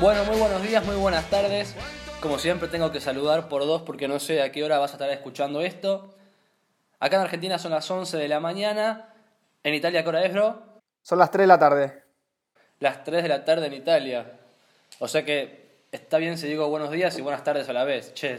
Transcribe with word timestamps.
Bueno, 0.00 0.24
muy 0.26 0.38
buenos 0.38 0.62
días, 0.62 0.86
muy 0.86 0.94
buenas 0.94 1.28
tardes. 1.28 1.74
Como 2.22 2.38
siempre 2.38 2.68
tengo 2.68 2.92
que 2.92 3.00
saludar 3.00 3.48
por 3.48 3.66
dos 3.66 3.82
porque 3.82 4.06
no 4.06 4.20
sé 4.20 4.40
a 4.42 4.52
qué 4.52 4.62
hora 4.62 4.78
vas 4.78 4.92
a 4.92 4.94
estar 4.94 5.10
escuchando 5.10 5.60
esto. 5.60 6.14
Acá 7.00 7.16
en 7.16 7.22
Argentina 7.22 7.58
son 7.58 7.72
las 7.72 7.90
11 7.90 8.16
de 8.16 8.28
la 8.28 8.38
mañana. 8.38 9.12
En 9.64 9.74
Italia, 9.74 10.04
¿qué 10.04 10.08
hora 10.08 10.24
es, 10.24 10.32
bro? 10.32 10.62
Son 11.02 11.18
las 11.18 11.32
3 11.32 11.42
de 11.42 11.46
la 11.48 11.58
tarde. 11.58 12.04
Las 12.78 13.02
3 13.02 13.24
de 13.24 13.28
la 13.28 13.44
tarde 13.44 13.66
en 13.66 13.72
Italia. 13.72 14.38
O 15.00 15.08
sea 15.08 15.24
que 15.24 15.80
está 15.90 16.18
bien 16.18 16.38
si 16.38 16.46
digo 16.46 16.68
buenos 16.68 16.92
días 16.92 17.18
y 17.18 17.22
buenas 17.22 17.42
tardes 17.42 17.68
a 17.68 17.72
la 17.72 17.82
vez. 17.82 18.14
Che, 18.14 18.38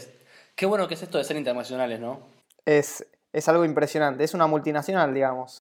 qué 0.55 0.66
bueno 0.66 0.88
que 0.88 0.94
es 0.94 1.04
esto 1.04 1.18
de 1.18 1.26
ser 1.26 1.35
internacionales, 1.35 1.99
¿no? 1.99 2.21
Es, 2.66 3.05
es 3.34 3.49
algo 3.49 3.66
impresionante. 3.66 4.23
Es 4.23 4.34
una 4.34 4.48
multinacional, 4.48 5.13
digamos. 5.13 5.57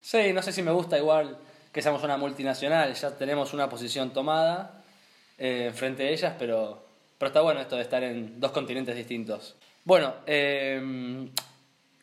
Sí, 0.00 0.32
no 0.32 0.42
sé 0.42 0.50
si 0.50 0.62
me 0.62 0.72
gusta 0.72 0.98
igual 0.98 1.38
que 1.72 1.80
seamos 1.80 2.02
una 2.02 2.16
multinacional. 2.16 2.92
Ya 2.92 3.12
tenemos 3.12 3.54
una 3.54 3.68
posición 3.68 4.12
tomada 4.12 4.77
eh, 5.38 5.72
frente 5.74 6.02
a 6.04 6.10
ellas, 6.10 6.34
pero, 6.38 6.82
pero 7.16 7.28
está 7.28 7.40
bueno 7.40 7.60
esto 7.60 7.76
de 7.76 7.82
estar 7.82 8.02
en 8.02 8.38
dos 8.40 8.52
continentes 8.52 8.96
distintos. 8.96 9.56
Bueno, 9.84 10.14
eh, 10.26 11.30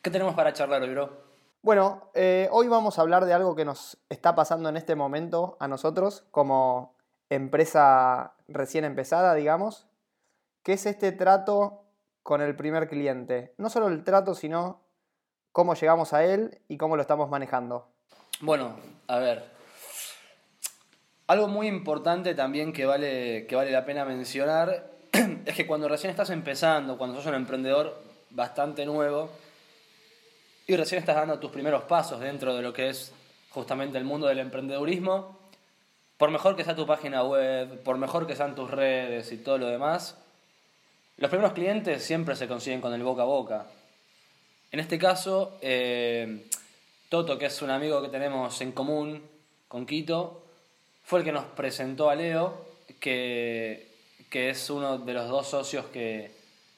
¿qué 0.02 0.10
tenemos 0.10 0.34
para 0.34 0.52
charlar 0.52 0.82
hoy, 0.82 0.90
bro? 0.90 1.26
Bueno, 1.62 2.10
eh, 2.14 2.48
hoy 2.52 2.68
vamos 2.68 2.98
a 2.98 3.02
hablar 3.02 3.24
de 3.24 3.32
algo 3.32 3.56
que 3.56 3.64
nos 3.64 3.98
está 4.08 4.34
pasando 4.34 4.68
en 4.68 4.76
este 4.76 4.94
momento 4.94 5.56
a 5.58 5.68
nosotros 5.68 6.24
como 6.30 6.94
empresa 7.28 8.34
recién 8.48 8.84
empezada, 8.84 9.34
digamos, 9.34 9.86
que 10.62 10.74
es 10.74 10.86
este 10.86 11.12
trato 11.12 11.82
con 12.22 12.40
el 12.40 12.54
primer 12.54 12.88
cliente. 12.88 13.52
No 13.58 13.68
solo 13.68 13.88
el 13.88 14.04
trato, 14.04 14.34
sino 14.34 14.80
cómo 15.52 15.74
llegamos 15.74 16.12
a 16.12 16.24
él 16.24 16.60
y 16.68 16.76
cómo 16.76 16.96
lo 16.96 17.02
estamos 17.02 17.28
manejando. 17.30 17.88
Bueno, 18.40 18.76
a 19.08 19.18
ver, 19.18 19.55
algo 21.26 21.48
muy 21.48 21.66
importante 21.66 22.34
también 22.34 22.72
que 22.72 22.86
vale, 22.86 23.46
que 23.46 23.56
vale 23.56 23.70
la 23.70 23.84
pena 23.84 24.04
mencionar 24.04 24.90
es 25.44 25.54
que 25.54 25.66
cuando 25.66 25.88
recién 25.88 26.10
estás 26.10 26.30
empezando, 26.30 26.96
cuando 26.96 27.16
sos 27.16 27.26
un 27.26 27.34
emprendedor 27.34 28.00
bastante 28.30 28.84
nuevo 28.86 29.30
y 30.66 30.76
recién 30.76 31.00
estás 31.00 31.16
dando 31.16 31.38
tus 31.38 31.50
primeros 31.50 31.84
pasos 31.84 32.20
dentro 32.20 32.54
de 32.54 32.62
lo 32.62 32.72
que 32.72 32.90
es 32.90 33.12
justamente 33.50 33.98
el 33.98 34.04
mundo 34.04 34.26
del 34.26 34.38
emprendedurismo, 34.38 35.38
por 36.16 36.30
mejor 36.30 36.56
que 36.56 36.64
sea 36.64 36.76
tu 36.76 36.86
página 36.86 37.24
web, 37.24 37.82
por 37.82 37.98
mejor 37.98 38.26
que 38.26 38.36
sean 38.36 38.54
tus 38.54 38.70
redes 38.70 39.32
y 39.32 39.38
todo 39.38 39.58
lo 39.58 39.66
demás, 39.66 40.16
los 41.16 41.30
primeros 41.30 41.54
clientes 41.54 42.04
siempre 42.04 42.36
se 42.36 42.46
consiguen 42.46 42.80
con 42.80 42.92
el 42.92 43.02
boca 43.02 43.22
a 43.22 43.26
boca. 43.26 43.66
En 44.70 44.80
este 44.80 44.98
caso, 44.98 45.58
eh, 45.60 46.46
Toto, 47.08 47.38
que 47.38 47.46
es 47.46 47.62
un 47.62 47.70
amigo 47.70 48.02
que 48.02 48.08
tenemos 48.08 48.60
en 48.60 48.72
común 48.72 49.22
con 49.68 49.86
Quito, 49.86 50.45
fue 51.06 51.20
el 51.20 51.24
que 51.24 51.30
nos 51.30 51.44
presentó 51.44 52.10
a 52.10 52.16
Leo, 52.16 52.66
que, 52.98 53.92
que 54.28 54.50
es 54.50 54.68
uno 54.70 54.98
de 54.98 55.14
los 55.14 55.28
dos 55.28 55.46
socios 55.46 55.86
que, 55.86 56.32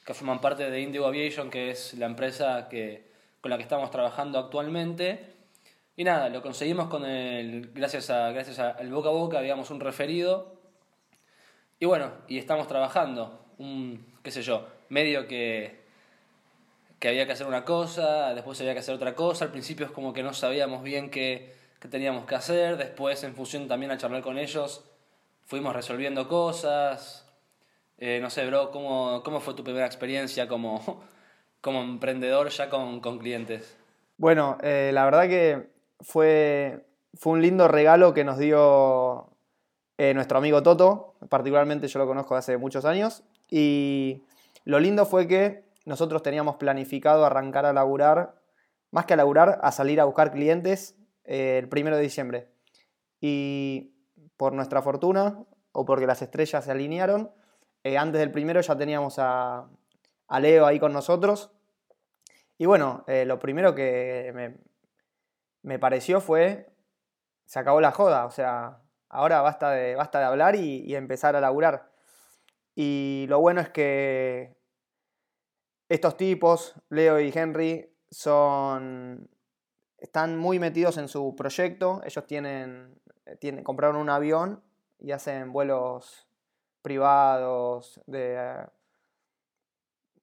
que, 0.05 0.13
forman 0.13 0.39
parte 0.39 0.69
de 0.69 0.81
Indigo 0.81 1.07
Aviation, 1.07 1.49
que 1.49 1.71
es 1.71 1.95
la 1.95 2.05
empresa 2.05 2.69
que, 2.69 3.09
con 3.41 3.49
la 3.49 3.57
que 3.57 3.63
estamos 3.63 3.89
trabajando 3.89 4.37
actualmente. 4.37 5.33
Y 5.97 6.03
nada, 6.03 6.29
lo 6.29 6.43
conseguimos 6.43 6.89
con 6.89 7.05
el, 7.05 7.71
gracias, 7.73 8.11
a, 8.11 8.31
gracias 8.31 8.59
al 8.59 8.91
boca 8.91 9.09
a 9.09 9.13
boca, 9.13 9.41
digamos, 9.41 9.71
un 9.71 9.79
referido. 9.79 10.53
Y 11.79 11.85
bueno, 11.85 12.11
y 12.27 12.37
estamos 12.37 12.67
trabajando, 12.67 13.47
un, 13.57 14.05
qué 14.21 14.29
sé 14.29 14.43
yo, 14.43 14.67
medio 14.89 15.27
que, 15.27 15.79
que 16.99 17.07
había 17.07 17.25
que 17.25 17.31
hacer 17.31 17.47
una 17.47 17.65
cosa, 17.65 18.35
después 18.35 18.61
había 18.61 18.73
que 18.73 18.81
hacer 18.81 18.93
otra 18.93 19.15
cosa. 19.15 19.45
Al 19.45 19.51
principio 19.51 19.87
es 19.87 19.91
como 19.91 20.13
que 20.13 20.21
no 20.21 20.33
sabíamos 20.33 20.83
bien 20.83 21.09
qué 21.09 21.57
que 21.79 21.87
teníamos 21.87 22.25
que 22.25 22.35
hacer, 22.35 22.77
después 22.77 23.23
en 23.23 23.33
función 23.33 23.67
también 23.67 23.91
a 23.91 23.97
charlar 23.97 24.21
con 24.21 24.37
ellos, 24.37 24.85
fuimos 25.45 25.73
resolviendo 25.73 26.27
cosas. 26.27 27.25
Eh, 27.97 28.19
no 28.21 28.29
sé, 28.29 28.45
bro, 28.45 28.71
¿cómo, 28.71 29.23
¿cómo 29.23 29.39
fue 29.39 29.53
tu 29.53 29.63
primera 29.63 29.85
experiencia 29.85 30.47
como, 30.47 31.03
como 31.61 31.81
emprendedor 31.81 32.49
ya 32.49 32.69
con, 32.69 32.99
con 32.99 33.17
clientes? 33.17 33.77
Bueno, 34.17 34.57
eh, 34.61 34.91
la 34.93 35.05
verdad 35.05 35.27
que 35.27 35.69
fue, 36.01 36.85
fue 37.13 37.33
un 37.33 37.41
lindo 37.41 37.67
regalo 37.67 38.13
que 38.13 38.25
nos 38.25 38.37
dio 38.37 39.29
eh, 39.97 40.13
nuestro 40.13 40.37
amigo 40.37 40.61
Toto, 40.61 41.15
particularmente 41.29 41.87
yo 41.87 41.99
lo 41.99 42.07
conozco 42.07 42.35
hace 42.35 42.57
muchos 42.57 42.83
años, 42.85 43.23
y 43.49 44.23
lo 44.65 44.79
lindo 44.79 45.05
fue 45.05 45.27
que 45.27 45.63
nosotros 45.85 46.21
teníamos 46.21 46.57
planificado 46.57 47.25
arrancar 47.25 47.65
a 47.65 47.73
laburar, 47.73 48.35
más 48.91 49.05
que 49.05 49.13
a 49.13 49.17
laburar, 49.17 49.59
a 49.63 49.71
salir 49.71 50.01
a 50.01 50.05
buscar 50.05 50.31
clientes 50.31 50.98
el 51.29 51.69
primero 51.69 51.95
de 51.95 52.01
diciembre. 52.01 52.49
Y 53.21 53.93
por 54.35 54.53
nuestra 54.53 54.81
fortuna, 54.81 55.45
o 55.71 55.85
porque 55.85 56.07
las 56.07 56.21
estrellas 56.21 56.65
se 56.65 56.71
alinearon, 56.71 57.31
eh, 57.83 57.97
antes 57.97 58.19
del 58.19 58.31
primero 58.31 58.59
ya 58.61 58.75
teníamos 58.75 59.15
a, 59.19 59.69
Leo 60.39 60.65
ahí 60.65 60.79
con 60.79 60.91
nosotros. 60.91 61.51
Y 62.57 62.65
bueno, 62.65 63.03
eh, 63.07 63.25
lo 63.25 63.39
primero 63.39 63.75
que 63.75 64.31
me, 64.33 64.57
me, 65.61 65.79
pareció 65.79 66.19
fue, 66.19 66.73
se 67.45 67.59
acabó 67.59 67.79
la 67.79 67.91
joda, 67.91 68.25
o 68.25 68.31
sea, 68.31 68.81
ahora 69.07 69.41
basta 69.41 69.71
de, 69.71 69.95
basta 69.95 70.19
de 70.19 70.25
hablar 70.25 70.55
y, 70.55 70.83
y 70.85 70.95
empezar 70.95 71.35
a 71.35 71.41
laburar. 71.41 71.91
Y 72.75 73.25
lo 73.29 73.39
bueno 73.39 73.61
es 73.61 73.69
que 73.69 74.57
estos 75.89 76.17
tipos, 76.17 76.75
Leo 76.89 77.19
y 77.19 77.31
Henry, 77.33 77.95
son 78.11 79.29
están 80.01 80.37
muy 80.37 80.59
metidos 80.59 80.97
en 80.97 81.07
su 81.07 81.35
proyecto. 81.35 82.01
Ellos 82.03 82.25
tienen, 82.25 82.99
eh, 83.25 83.35
tienen 83.35 83.63
compraron 83.63 83.97
un 83.97 84.09
avión 84.09 84.63
y 84.99 85.11
hacen 85.11 85.51
vuelos 85.51 86.27
privados 86.81 88.01
de, 88.05 88.35
eh, 88.37 88.65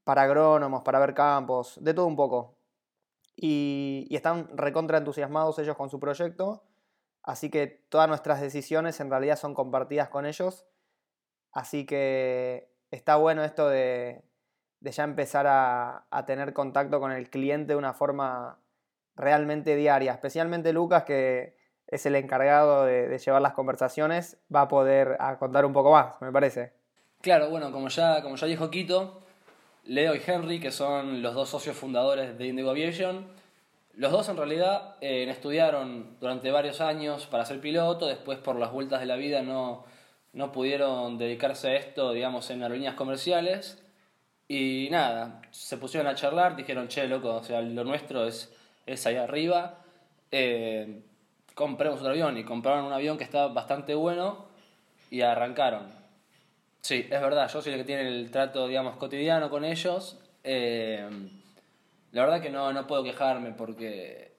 para 0.05 0.23
agrónomos, 0.23 0.83
para 0.83 0.99
ver 0.99 1.15
campos, 1.15 1.79
de 1.81 1.95
todo 1.95 2.07
un 2.07 2.17
poco. 2.17 2.57
Y, 3.37 4.09
están 4.11 4.49
recontra 4.57 4.99
entusiasmados 4.99 5.59
ellos 5.59 5.77
con 5.77 5.91
su 5.91 6.01
proyecto. 6.01 6.65
Así 7.23 7.51
que 7.51 7.67
todas 7.67 8.09
nuestras 8.09 8.41
decisiones 8.41 9.01
en 9.01 9.11
realidad 9.11 9.37
son 9.37 9.55
compartidas 9.55 10.09
con 10.09 10.27
ellos. 10.27 10.67
Así 11.53 11.87
que 11.87 12.71
está 12.91 13.17
bueno 13.17 13.45
esto 13.45 13.69
de, 13.69 14.23
de 14.81 14.93
ya 14.93 15.05
empezar 15.05 15.47
a, 15.47 16.07
a 16.11 16.27
tener 16.27 16.53
contacto 16.53 17.01
con 17.01 17.13
el 17.13 17.31
cliente 17.31 17.73
de 17.73 17.77
una 17.77 17.95
forma 17.95 18.61
realmente 19.17 19.77
diaria. 19.77 20.13
Especialmente 20.13 20.73
Lucas, 20.73 21.05
que 21.05 21.57
es 21.87 22.07
el 22.07 22.17
encargado 22.17 22.85
de, 22.85 23.19
llevar 23.19 23.43
las 23.43 23.53
conversaciones, 23.53 24.39
va 24.55 24.63
a 24.63 24.69
poder 24.69 25.17
contar 25.39 25.65
un 25.65 25.73
poco 25.73 25.93
más, 25.93 26.15
me 26.21 26.33
parece. 26.33 26.73
Claro, 27.21 27.51
bueno, 27.51 27.73
como 27.73 27.89
ya, 27.89 28.23
como 28.23 28.37
ya 28.37 28.47
dijo 28.47 28.71
Quito, 28.71 29.23
Leo 29.85 30.15
y 30.15 30.23
Henry, 30.25 30.61
que 30.61 30.71
son 30.71 31.23
los 31.23 31.35
dos 31.35 31.49
socios 31.49 31.77
fundadores 31.77 32.37
de 32.37 32.47
Indigo 32.47 32.71
Aviation, 32.71 33.27
los 33.95 34.13
dos 34.13 34.29
en 34.29 34.37
realidad 34.37 34.97
eh, 35.01 35.27
estudiaron 35.29 36.19
durante 36.21 36.51
varios 36.51 36.81
años 36.81 37.27
para 37.27 37.47
ser 37.47 37.61
piloto, 37.61 38.07
después 38.07 38.39
por 38.39 38.57
las 38.57 38.71
vueltas 38.71 39.01
de 39.01 39.07
la 39.07 39.17
vida 39.17 39.43
no, 39.43 39.85
no 40.33 40.53
pudieron 40.53 41.17
dedicarse 41.17 41.69
a 41.69 41.77
esto, 41.77 42.13
digamos, 42.13 42.51
en 42.51 42.63
aerolíneas 42.63 42.95
comerciales. 42.95 43.83
Y 44.49 44.89
nada, 44.91 45.41
se 45.51 45.79
pusieron 45.79 46.07
a 46.09 46.15
charlar, 46.15 46.57
dijeron, 46.57 46.89
che, 46.89 47.09
loco, 47.09 47.37
o 47.37 47.43
sea, 47.43 47.63
lo 47.63 47.85
nuestro 47.85 48.27
es 48.27 48.55
es 48.87 49.07
ahí 49.07 49.17
arriba. 49.17 49.79
Eh, 50.31 51.03
compremos 51.55 52.01
un 52.01 52.07
avión 52.07 52.39
y 52.39 52.45
compraron 52.45 52.85
un 52.85 52.93
avión 52.93 53.19
que 53.19 53.25
está 53.25 53.49
bastante 53.49 53.95
bueno 53.95 54.47
y 55.11 55.23
arrancaron. 55.23 55.91
Sí, 56.81 57.07
es 57.11 57.21
verdad, 57.21 57.51
yo 57.53 57.61
soy 57.61 57.73
el 57.73 57.81
que 57.81 57.85
tiene 57.85 58.09
el 58.09 58.31
trato, 58.31 58.69
digamos, 58.69 58.97
cotidiano 58.97 59.51
con 59.51 59.65
ellos. 59.65 60.19
Eh, 60.45 61.05
la 62.13 62.23
verdad 62.25 62.41
que 62.41 62.51
no, 62.51 62.73
no 62.73 62.87
puedo 62.87 63.03
quejarme 63.03 63.51
porque 63.53 64.33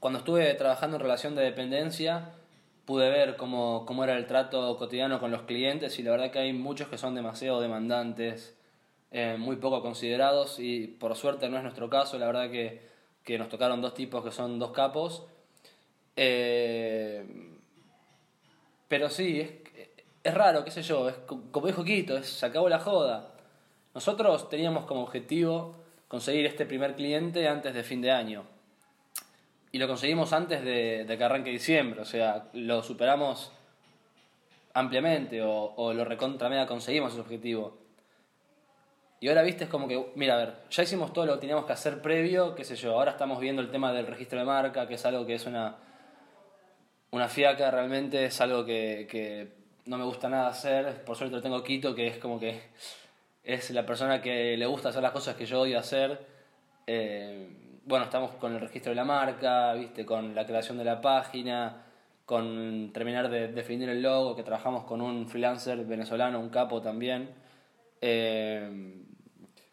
cuando 0.00 0.20
estuve 0.20 0.54
trabajando 0.54 0.96
en 0.96 1.02
relación 1.02 1.34
de 1.34 1.42
dependencia 1.42 2.30
pude 2.86 3.10
ver 3.10 3.36
cómo, 3.36 3.84
cómo 3.84 4.04
era 4.04 4.16
el 4.16 4.26
trato 4.26 4.76
cotidiano 4.78 5.20
con 5.20 5.30
los 5.30 5.42
clientes 5.42 5.98
y 5.98 6.02
la 6.02 6.12
verdad 6.12 6.30
que 6.30 6.38
hay 6.38 6.54
muchos 6.54 6.88
que 6.88 6.96
son 6.96 7.14
demasiado 7.14 7.60
demandantes, 7.60 8.56
eh, 9.10 9.36
muy 9.38 9.56
poco 9.56 9.82
considerados 9.82 10.58
y 10.58 10.86
por 10.86 11.14
suerte 11.14 11.50
no 11.50 11.58
es 11.58 11.62
nuestro 11.62 11.90
caso, 11.90 12.18
la 12.18 12.26
verdad 12.26 12.50
que 12.50 12.80
que 13.28 13.36
nos 13.36 13.50
tocaron 13.50 13.82
dos 13.82 13.92
tipos 13.92 14.24
que 14.24 14.30
son 14.30 14.58
dos 14.58 14.70
capos. 14.70 15.26
Eh, 16.16 17.22
pero 18.88 19.10
sí, 19.10 19.38
es, 19.38 19.50
es, 20.24 20.32
raro, 20.32 20.64
qué 20.64 20.70
sé 20.70 20.80
yo, 20.80 21.10
es, 21.10 21.16
como 21.26 21.66
dijo 21.66 21.84
Quito, 21.84 22.22
se 22.22 22.46
acabó 22.46 22.70
la 22.70 22.78
joda. 22.78 23.34
Nosotros 23.92 24.48
teníamos 24.48 24.86
como 24.86 25.02
objetivo 25.02 25.76
conseguir 26.08 26.46
este 26.46 26.64
primer 26.64 26.96
cliente 26.96 27.46
antes 27.48 27.74
de 27.74 27.84
fin 27.84 28.00
de 28.00 28.12
año. 28.12 28.44
Y 29.72 29.78
lo 29.78 29.86
conseguimos 29.88 30.32
antes 30.32 30.64
de, 30.64 31.04
de 31.04 31.18
que 31.18 31.24
arranque 31.24 31.50
diciembre, 31.50 32.00
o 32.00 32.06
sea, 32.06 32.48
lo 32.54 32.82
superamos 32.82 33.52
ampliamente 34.72 35.42
o, 35.42 35.74
o 35.76 35.92
lo 35.92 36.06
recontra 36.06 36.48
media 36.48 36.66
conseguimos 36.66 37.12
ese 37.12 37.20
objetivo. 37.20 37.76
Y 39.20 39.28
ahora 39.28 39.42
viste, 39.42 39.64
es 39.64 39.70
como 39.70 39.88
que, 39.88 40.12
mira, 40.14 40.34
a 40.34 40.38
ver, 40.38 40.54
ya 40.70 40.82
hicimos 40.82 41.12
todo 41.12 41.26
lo 41.26 41.34
que 41.34 41.40
teníamos 41.40 41.64
que 41.64 41.72
hacer 41.72 42.00
previo, 42.00 42.54
qué 42.54 42.64
sé 42.64 42.76
yo, 42.76 42.94
ahora 42.94 43.12
estamos 43.12 43.40
viendo 43.40 43.60
el 43.60 43.70
tema 43.70 43.92
del 43.92 44.06
registro 44.06 44.38
de 44.38 44.44
marca, 44.44 44.86
que 44.86 44.94
es 44.94 45.04
algo 45.04 45.26
que 45.26 45.34
es 45.34 45.46
una, 45.46 45.76
una 47.10 47.28
fiaca 47.28 47.70
realmente, 47.70 48.24
es 48.24 48.40
algo 48.40 48.64
que, 48.64 49.08
que 49.10 49.48
no 49.86 49.98
me 49.98 50.04
gusta 50.04 50.28
nada 50.28 50.48
hacer. 50.48 51.04
Por 51.04 51.16
suerte 51.16 51.34
lo 51.34 51.42
tengo 51.42 51.64
Quito, 51.64 51.94
que 51.94 52.06
es 52.06 52.18
como 52.18 52.38
que 52.38 52.60
es 53.42 53.70
la 53.70 53.84
persona 53.86 54.20
que 54.20 54.56
le 54.56 54.66
gusta 54.66 54.90
hacer 54.90 55.02
las 55.02 55.12
cosas 55.12 55.34
que 55.34 55.46
yo 55.46 55.62
odio 55.62 55.78
hacer. 55.78 56.26
Eh, 56.86 57.48
bueno, 57.84 58.04
estamos 58.04 58.32
con 58.32 58.54
el 58.54 58.60
registro 58.60 58.90
de 58.90 58.96
la 58.96 59.04
marca, 59.04 59.72
¿viste? 59.74 60.04
con 60.04 60.34
la 60.34 60.46
creación 60.46 60.76
de 60.78 60.84
la 60.84 61.00
página, 61.00 61.84
con 62.26 62.90
terminar 62.92 63.30
de 63.30 63.48
definir 63.48 63.88
el 63.88 64.02
logo, 64.02 64.36
que 64.36 64.42
trabajamos 64.42 64.84
con 64.84 65.00
un 65.00 65.26
freelancer 65.28 65.84
venezolano, 65.86 66.38
un 66.38 66.50
capo 66.50 66.82
también. 66.82 67.30
Eh, 68.00 69.06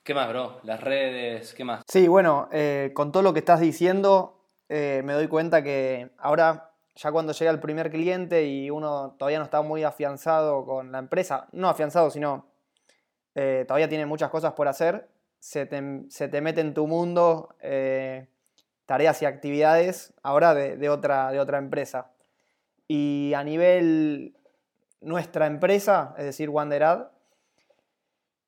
¿Qué 0.05 0.13
más, 0.13 0.29
bro? 0.29 0.61
Las 0.63 0.79
redes, 0.79 1.53
¿qué 1.53 1.65
más? 1.65 1.83
Sí, 1.87 2.07
bueno, 2.07 2.47
eh, 2.53 2.91
con 2.93 3.11
todo 3.11 3.23
lo 3.23 3.33
que 3.33 3.39
estás 3.39 3.59
diciendo, 3.59 4.39
me 4.69 5.13
doy 5.13 5.27
cuenta 5.27 5.61
que 5.61 6.11
ahora 6.17 6.75
ya 6.95 7.11
cuando 7.11 7.33
llega 7.33 7.51
el 7.51 7.59
primer 7.59 7.91
cliente 7.91 8.45
y 8.45 8.69
uno 8.69 9.15
todavía 9.19 9.39
no 9.39 9.43
está 9.43 9.61
muy 9.61 9.83
afianzado 9.83 10.65
con 10.65 10.91
la 10.91 10.99
empresa, 10.99 11.47
no 11.51 11.69
afianzado, 11.69 12.09
sino 12.09 12.47
eh, 13.35 13.65
todavía 13.67 13.89
tiene 13.89 14.05
muchas 14.05 14.29
cosas 14.29 14.53
por 14.53 14.67
hacer, 14.67 15.09
se 15.39 15.65
te, 15.65 15.81
mete 16.41 16.61
en 16.61 16.73
tu 16.73 16.87
mundo 16.87 17.55
eh, 17.59 18.27
tareas 18.85 19.21
y 19.21 19.25
actividades 19.25 20.13
ahora 20.23 20.53
de, 20.53 20.89
otra, 20.89 21.31
de 21.31 21.39
otra 21.39 21.57
empresa. 21.57 22.11
Y 22.87 23.33
a 23.35 23.43
nivel 23.43 24.37
nuestra 25.01 25.47
empresa, 25.47 26.15
es 26.17 26.25
decir, 26.25 26.49
Wanderad, 26.49 27.11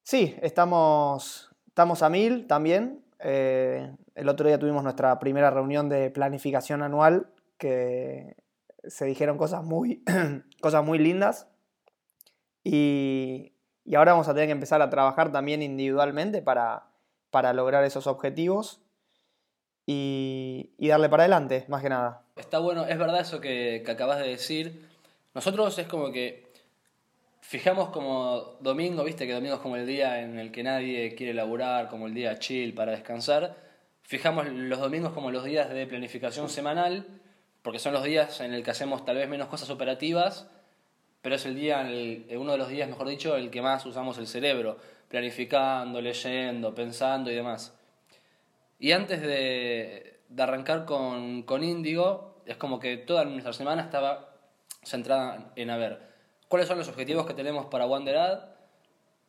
sí, 0.04 0.36
estamos, 0.42 1.46
estamos 1.77 2.01
a 2.01 2.09
mil 2.09 2.47
también. 2.47 3.06
Eh, 3.19 3.95
el 4.15 4.29
otro 4.29 4.47
día 4.47 4.57
tuvimos 4.57 4.81
nuestra 4.81 5.19
primera 5.19 5.51
reunión 5.51 5.89
de 5.89 6.09
planificación 6.09 6.81
anual 6.81 7.27
que 7.59 8.35
se 8.83 9.06
dijeron 9.06 9.38
cosas 9.38 9.63
muy, 9.63 10.03
cosas 10.59 10.83
muy 10.83 10.97
lindas. 10.97 11.47
Y, 12.63 13.53
ahora 13.95 14.13
vamos 14.13 14.27
a 14.27 14.33
tener 14.33 14.47
que 14.47 14.53
empezar 14.53 14.81
a 14.81 14.89
trabajar 14.89 15.31
también 15.31 15.62
individualmente 15.62 16.41
para, 16.41 16.88
para 17.29 17.53
lograr 17.53 17.83
esos 17.83 18.07
objetivos 18.07 18.81
y, 19.85 20.73
darle 20.80 21.09
para 21.09 21.23
adelante, 21.25 21.65
más 21.68 21.83
que 21.83 21.89
nada. 21.89 22.23
Está 22.38 22.57
bueno, 22.57 22.88
es 22.88 22.97
verdad 22.97 23.19
eso 23.19 23.39
que 23.39 23.85
acabas 23.88 24.18
de 24.18 24.30
decir. 24.30 24.89
Nosotros 25.35 25.77
es 25.77 25.85
como 25.85 26.12
que 26.12 26.46
fijamos 27.47 27.89
como 27.91 28.57
domingo, 28.59 29.05
viste 29.05 29.25
que 29.25 29.31
domingo 29.31 29.55
es 29.55 29.61
como 29.61 29.77
el 29.77 29.88
día 29.88 30.21
en 30.21 30.38
el 30.38 30.51
que 30.51 30.63
nadie 30.63 31.15
quiere 31.15 31.33
laburar, 31.33 31.88
como 31.88 32.07
el 32.07 32.13
día 32.13 32.38
chill 32.39 32.73
para 32.73 32.91
descansar. 32.91 33.55
Fijamos 34.01 34.49
los 34.49 34.79
domingos 34.81 35.13
como 35.13 35.31
los 35.31 35.45
días 35.45 35.69
de 35.69 35.88
planificación 35.88 36.49
semanal 36.49 37.05
porque 37.61 37.79
son 37.79 37.94
los 37.94 38.03
días 38.03 38.41
en 38.41 38.53
el 38.53 38.63
que 38.63 38.71
hacemos 38.71 39.05
tal 39.05 39.15
vez 39.15 39.29
menos 39.29 39.47
cosas 39.47 39.69
operativas, 39.69 40.49
pero 41.21 41.35
es 41.35 41.45
el 41.45 41.55
día, 41.55 41.88
uno 42.38 42.51
de 42.51 42.57
los 42.57 42.67
días, 42.67 42.89
mejor 42.89 43.07
dicho, 43.07 43.38
el 43.38 43.49
que 43.49 43.61
más 43.61 43.85
usamos 43.85 44.17
el 44.17 44.27
cerebro, 44.27 44.77
planificando, 45.07 46.01
leyendo, 46.01 46.75
pensando 46.75 47.31
y 47.31 47.35
demás. 47.35 47.73
Y 48.77 48.91
antes 48.91 49.21
de, 49.21 50.19
arrancar 50.38 50.83
con, 50.83 51.44
con 51.44 51.63
Índigo, 51.63 52.41
es 52.45 52.57
como 52.57 52.77
que 52.77 52.97
toda 52.97 53.23
nuestra 53.23 53.53
semana 53.53 53.83
estaba 53.83 54.33
centrada 54.83 55.53
en 55.55 55.69
a 55.69 55.77
ver 55.77 56.16
cuáles 56.47 56.67
son 56.67 56.77
los 56.77 56.88
objetivos 56.88 57.25
que 57.25 57.33
tenemos 57.33 57.65
para 57.65 57.85
Wanderad 57.85 58.49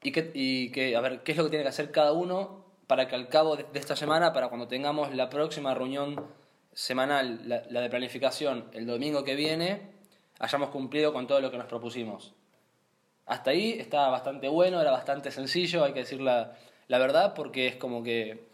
y, 0.02 0.12
qué, 0.12 0.30
y 0.34 0.70
que, 0.70 0.96
a 0.96 1.00
ver 1.00 1.22
qué 1.22 1.32
es 1.32 1.38
lo 1.38 1.44
que 1.44 1.50
tiene 1.50 1.64
que 1.64 1.70
hacer 1.70 1.90
cada 1.90 2.12
uno 2.12 2.64
para 2.88 3.06
que 3.06 3.14
al 3.14 3.28
cabo 3.28 3.54
de 3.54 3.66
esta 3.74 3.94
semana, 3.94 4.32
para 4.32 4.48
cuando 4.48 4.66
tengamos 4.66 5.14
la 5.14 5.28
próxima 5.28 5.74
reunión 5.74 6.26
semanal, 6.72 7.40
la, 7.46 7.80
de 7.80 7.90
planificación, 7.90 8.70
el 8.72 8.86
domingo 8.86 9.24
que 9.24 9.34
viene, 9.34 9.90
hayamos 10.38 10.70
cumplido 10.70 11.12
con 11.12 11.26
todo 11.26 11.40
lo 11.40 11.50
que 11.50 11.58
nos 11.58 11.66
propusimos. 11.66 12.34
Hasta 13.26 13.50
ahí 13.50 13.72
estaba 13.72 14.08
bastante 14.08 14.48
bueno, 14.48 14.80
era 14.80 14.90
bastante 14.90 15.30
sencillo, 15.30 15.84
hay 15.84 15.92
que 15.92 16.00
decir 16.00 16.20
la, 16.20 16.56
verdad, 16.88 17.34
porque 17.34 17.66
es 17.66 17.76
como 17.76 18.02
que, 18.02 18.48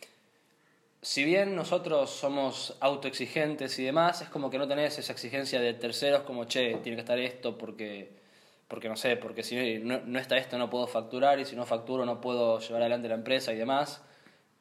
si 1.00 1.22
bien 1.22 1.54
nosotros 1.54 2.10
somos 2.10 2.76
autoexigentes 2.80 3.78
y 3.78 3.84
demás, 3.84 4.22
es 4.22 4.28
como 4.30 4.50
que 4.50 4.58
no 4.58 4.66
tenés 4.66 4.98
esa 4.98 5.12
exigencia 5.12 5.60
de 5.60 5.74
terceros 5.74 6.22
como, 6.22 6.46
che, 6.46 6.76
tiene 6.78 6.96
que 6.96 7.02
estar 7.02 7.18
esto 7.20 7.56
porque, 7.56 8.23
porque 8.68 8.88
no 8.88 8.96
sé, 8.96 9.16
porque 9.16 9.42
si 9.42 9.78
no, 9.78 10.00
no 10.04 10.18
está 10.18 10.36
esto 10.36 10.58
no 10.58 10.70
puedo 10.70 10.86
facturar 10.86 11.38
y 11.40 11.44
si 11.44 11.56
no 11.56 11.66
facturo 11.66 12.04
no 12.04 12.20
puedo 12.20 12.58
llevar 12.58 12.82
adelante 12.82 13.08
la 13.08 13.14
empresa 13.14 13.52
y 13.52 13.56
demás. 13.56 14.02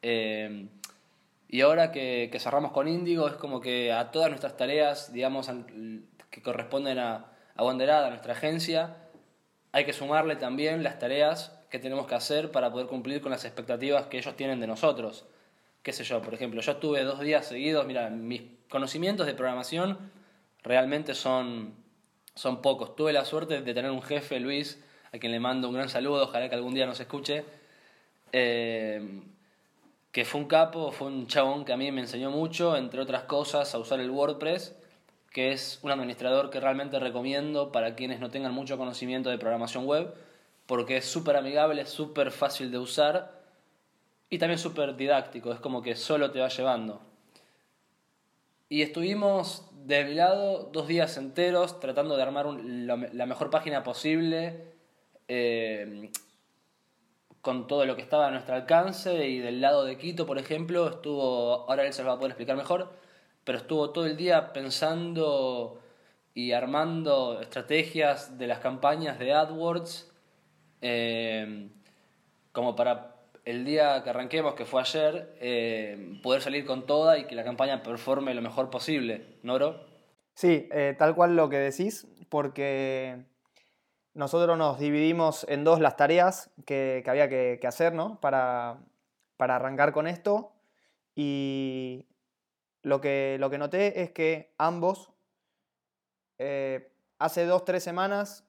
Eh, 0.02 0.68
y 1.48 1.60
ahora 1.60 1.92
que, 1.92 2.36
cerramos 2.40 2.72
con 2.72 2.88
Índigo, 2.88 3.28
es 3.28 3.34
como 3.34 3.60
que 3.60 3.92
a 3.92 4.10
todas 4.10 4.28
nuestras 4.28 4.56
tareas, 4.56 5.12
digamos, 5.12 5.50
que 6.30 6.42
corresponden 6.42 6.98
a, 6.98 7.26
a 7.54 7.62
a 7.62 8.10
nuestra 8.10 8.32
agencia, 8.32 8.96
hay 9.70 9.84
que 9.84 9.92
sumarle 9.92 10.36
también 10.36 10.82
las 10.82 10.98
tareas 10.98 11.58
que 11.70 11.78
tenemos 11.78 12.06
que 12.06 12.14
hacer 12.14 12.50
para 12.50 12.70
poder 12.70 12.86
cumplir 12.86 13.20
con 13.20 13.30
las 13.30 13.44
expectativas 13.44 14.06
que 14.06 14.18
ellos 14.18 14.36
tienen 14.36 14.60
de 14.60 14.66
nosotros. 14.66 15.26
Qué 15.82 15.92
sé 15.92 16.04
yo, 16.04 16.22
por 16.22 16.34
ejemplo, 16.34 16.60
yo 16.60 16.72
estuve 16.72 17.02
dos 17.04 17.20
días 17.20 17.46
seguidos, 17.46 17.86
mira, 17.86 18.08
mis 18.10 18.42
conocimientos 18.68 19.26
de 19.26 19.34
programación 19.34 19.98
realmente 20.62 21.14
son, 21.14 21.74
son 22.34 22.62
pocos. 22.62 22.96
Tuve 22.96 23.12
la 23.12 23.24
suerte 23.24 23.60
de 23.60 23.74
tener 23.74 23.90
un 23.90 24.02
jefe, 24.02 24.40
Luis, 24.40 24.82
a 25.12 25.18
quien 25.18 25.32
le 25.32 25.40
mando 25.40 25.68
un 25.68 25.74
gran 25.74 25.88
saludo, 25.88 26.24
ojalá 26.24 26.48
que 26.48 26.54
algún 26.54 26.74
día 26.74 26.86
nos 26.86 27.00
escuche. 27.00 27.44
Eh, 28.32 29.22
que 30.14 30.24
fue 30.24 30.40
un 30.40 30.46
capo, 30.46 30.92
fue 30.92 31.08
un 31.08 31.26
chabón 31.26 31.64
que 31.64 31.72
a 31.72 31.76
mí 31.76 31.90
me 31.90 32.00
enseñó 32.00 32.30
mucho, 32.30 32.76
entre 32.76 33.00
otras 33.00 33.24
cosas, 33.24 33.74
a 33.74 33.78
usar 33.78 33.98
el 33.98 34.10
WordPress, 34.10 34.76
que 35.32 35.50
es 35.50 35.80
un 35.82 35.90
administrador 35.90 36.50
que 36.50 36.60
realmente 36.60 37.00
recomiendo 37.00 37.72
para 37.72 37.96
quienes 37.96 38.20
no 38.20 38.30
tengan 38.30 38.54
mucho 38.54 38.78
conocimiento 38.78 39.28
de 39.28 39.38
programación 39.38 39.86
web, 39.86 40.14
porque 40.66 40.98
es 40.98 41.04
súper 41.04 41.36
amigable, 41.36 41.84
súper 41.86 42.30
fácil 42.30 42.70
de 42.70 42.78
usar 42.78 43.40
y 44.30 44.38
también 44.38 44.60
súper 44.60 44.94
didáctico, 44.94 45.52
es 45.52 45.58
como 45.58 45.82
que 45.82 45.96
solo 45.96 46.30
te 46.30 46.38
va 46.38 46.48
llevando. 46.48 47.00
Y 48.74 48.82
estuvimos 48.82 49.70
de 49.86 50.04
mi 50.04 50.14
lado 50.14 50.68
dos 50.72 50.88
días 50.88 51.16
enteros 51.16 51.78
tratando 51.78 52.16
de 52.16 52.24
armar 52.24 52.46
la, 52.46 53.24
mejor 53.24 53.48
página 53.48 53.84
posible. 53.84 54.74
Eh, 55.28 56.10
con 57.40 57.68
todo 57.68 57.86
lo 57.86 57.94
que 57.94 58.02
estaba 58.02 58.26
a 58.26 58.32
nuestro 58.32 58.56
alcance 58.56 59.28
y 59.28 59.38
del 59.38 59.60
lado 59.60 59.84
de 59.84 59.96
Quito, 59.96 60.26
por 60.26 60.38
ejemplo, 60.38 60.88
estuvo, 60.88 61.70
ahora 61.70 61.86
él 61.86 61.92
se 61.92 62.02
lo 62.02 62.08
va 62.08 62.14
a 62.14 62.16
poder 62.16 62.32
explicar 62.32 62.56
mejor, 62.56 62.90
pero 63.44 63.58
estuvo 63.58 63.90
todo 63.90 64.06
el 64.06 64.16
día 64.16 64.52
pensando 64.52 65.80
y 66.34 66.50
armando 66.50 67.40
estrategias 67.40 68.38
de 68.38 68.48
las 68.48 68.58
campañas 68.58 69.20
de 69.20 69.34
AdWords, 69.34 70.12
eh, 70.80 71.68
como 72.50 72.74
para 72.74 73.13
el 73.44 73.64
día 73.64 74.02
que 74.02 74.10
arranquemos, 74.10 74.54
que 74.54 74.64
fue 74.64 74.80
ayer, 74.80 75.36
eh, 75.40 76.18
poder 76.22 76.40
salir 76.40 76.64
con 76.64 76.86
toda 76.86 77.18
y 77.18 77.26
que 77.26 77.34
la 77.34 77.44
campaña 77.44 77.82
performe 77.82 78.34
lo 78.34 78.42
mejor 78.42 78.70
posible, 78.70 79.38
¿no, 79.42 79.54
bro? 79.54 79.86
Sí, 80.34 80.68
eh, 80.72 80.94
tal 80.98 81.14
cual 81.14 81.36
lo 81.36 81.48
que 81.48 81.58
decís, 81.58 82.06
porque 82.28 83.24
nosotros 84.14 84.56
nos 84.56 84.78
dividimos 84.78 85.46
en 85.48 85.64
dos 85.64 85.80
las 85.80 85.96
tareas 85.96 86.50
que, 86.66 87.04
había 87.06 87.28
que, 87.28 87.60
hacer 87.66 87.92
¿no? 87.92 88.20
para, 88.20 88.78
arrancar 89.38 89.92
con 89.92 90.06
esto. 90.06 90.52
Y 91.14 92.06
lo 92.82 93.00
que, 93.00 93.36
lo 93.38 93.50
que 93.50 93.58
noté 93.58 94.02
es 94.02 94.10
que 94.10 94.52
ambos, 94.58 95.12
eh, 96.38 96.90
hace 97.18 97.44
dos, 97.44 97.64
tres 97.64 97.84
semanas, 97.84 98.44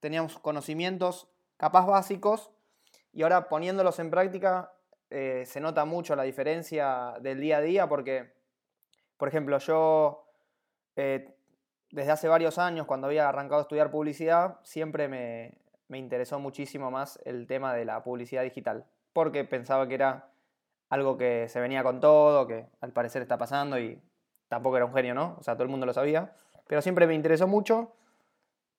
teníamos 0.00 0.38
conocimientos 0.38 1.28
capaz 1.56 1.86
básicos 1.86 2.50
y 3.12 3.22
ahora 3.22 3.48
poniéndolos 3.48 3.98
en 3.98 4.10
práctica 4.10 4.72
eh, 5.10 5.44
se 5.46 5.60
nota 5.60 5.84
mucho 5.84 6.16
la 6.16 6.22
diferencia 6.22 7.14
del 7.20 7.40
día 7.40 7.58
a 7.58 7.60
día 7.60 7.88
porque, 7.88 8.32
por 9.16 9.28
ejemplo, 9.28 9.58
yo 9.58 10.24
eh, 10.96 11.34
desde 11.92 12.10
hace 12.10 12.28
varios 12.28 12.58
años, 12.58 12.86
cuando 12.86 13.06
había 13.06 13.28
arrancado 13.28 13.60
a 13.60 13.62
estudiar 13.62 13.90
publicidad, 13.90 14.58
siempre 14.62 15.08
me, 15.08 15.58
interesó 15.90 16.38
muchísimo 16.40 16.90
más 16.90 17.20
el 17.26 17.46
tema 17.46 17.74
de 17.74 17.84
la 17.84 18.02
publicidad 18.02 18.42
digital, 18.42 18.86
porque 19.12 19.44
pensaba 19.44 19.86
que 19.86 19.94
era 19.94 20.30
algo 20.88 21.18
que 21.18 21.50
se 21.50 21.60
venía 21.60 21.82
con 21.82 22.00
todo, 22.00 22.46
que 22.46 22.66
al 22.80 22.92
parecer 22.92 23.20
está 23.20 23.36
pasando 23.36 23.78
y 23.78 24.00
tampoco 24.48 24.76
era 24.78 24.86
un 24.86 24.94
genio, 24.94 25.12
¿no? 25.12 25.36
O 25.38 25.42
sea, 25.42 25.54
todo 25.54 25.64
el 25.64 25.68
mundo 25.68 25.84
lo 25.84 25.92
sabía, 25.92 26.32
pero 26.66 26.80
siempre 26.80 27.06
me 27.06 27.14
interesó 27.14 27.46
mucho, 27.46 27.94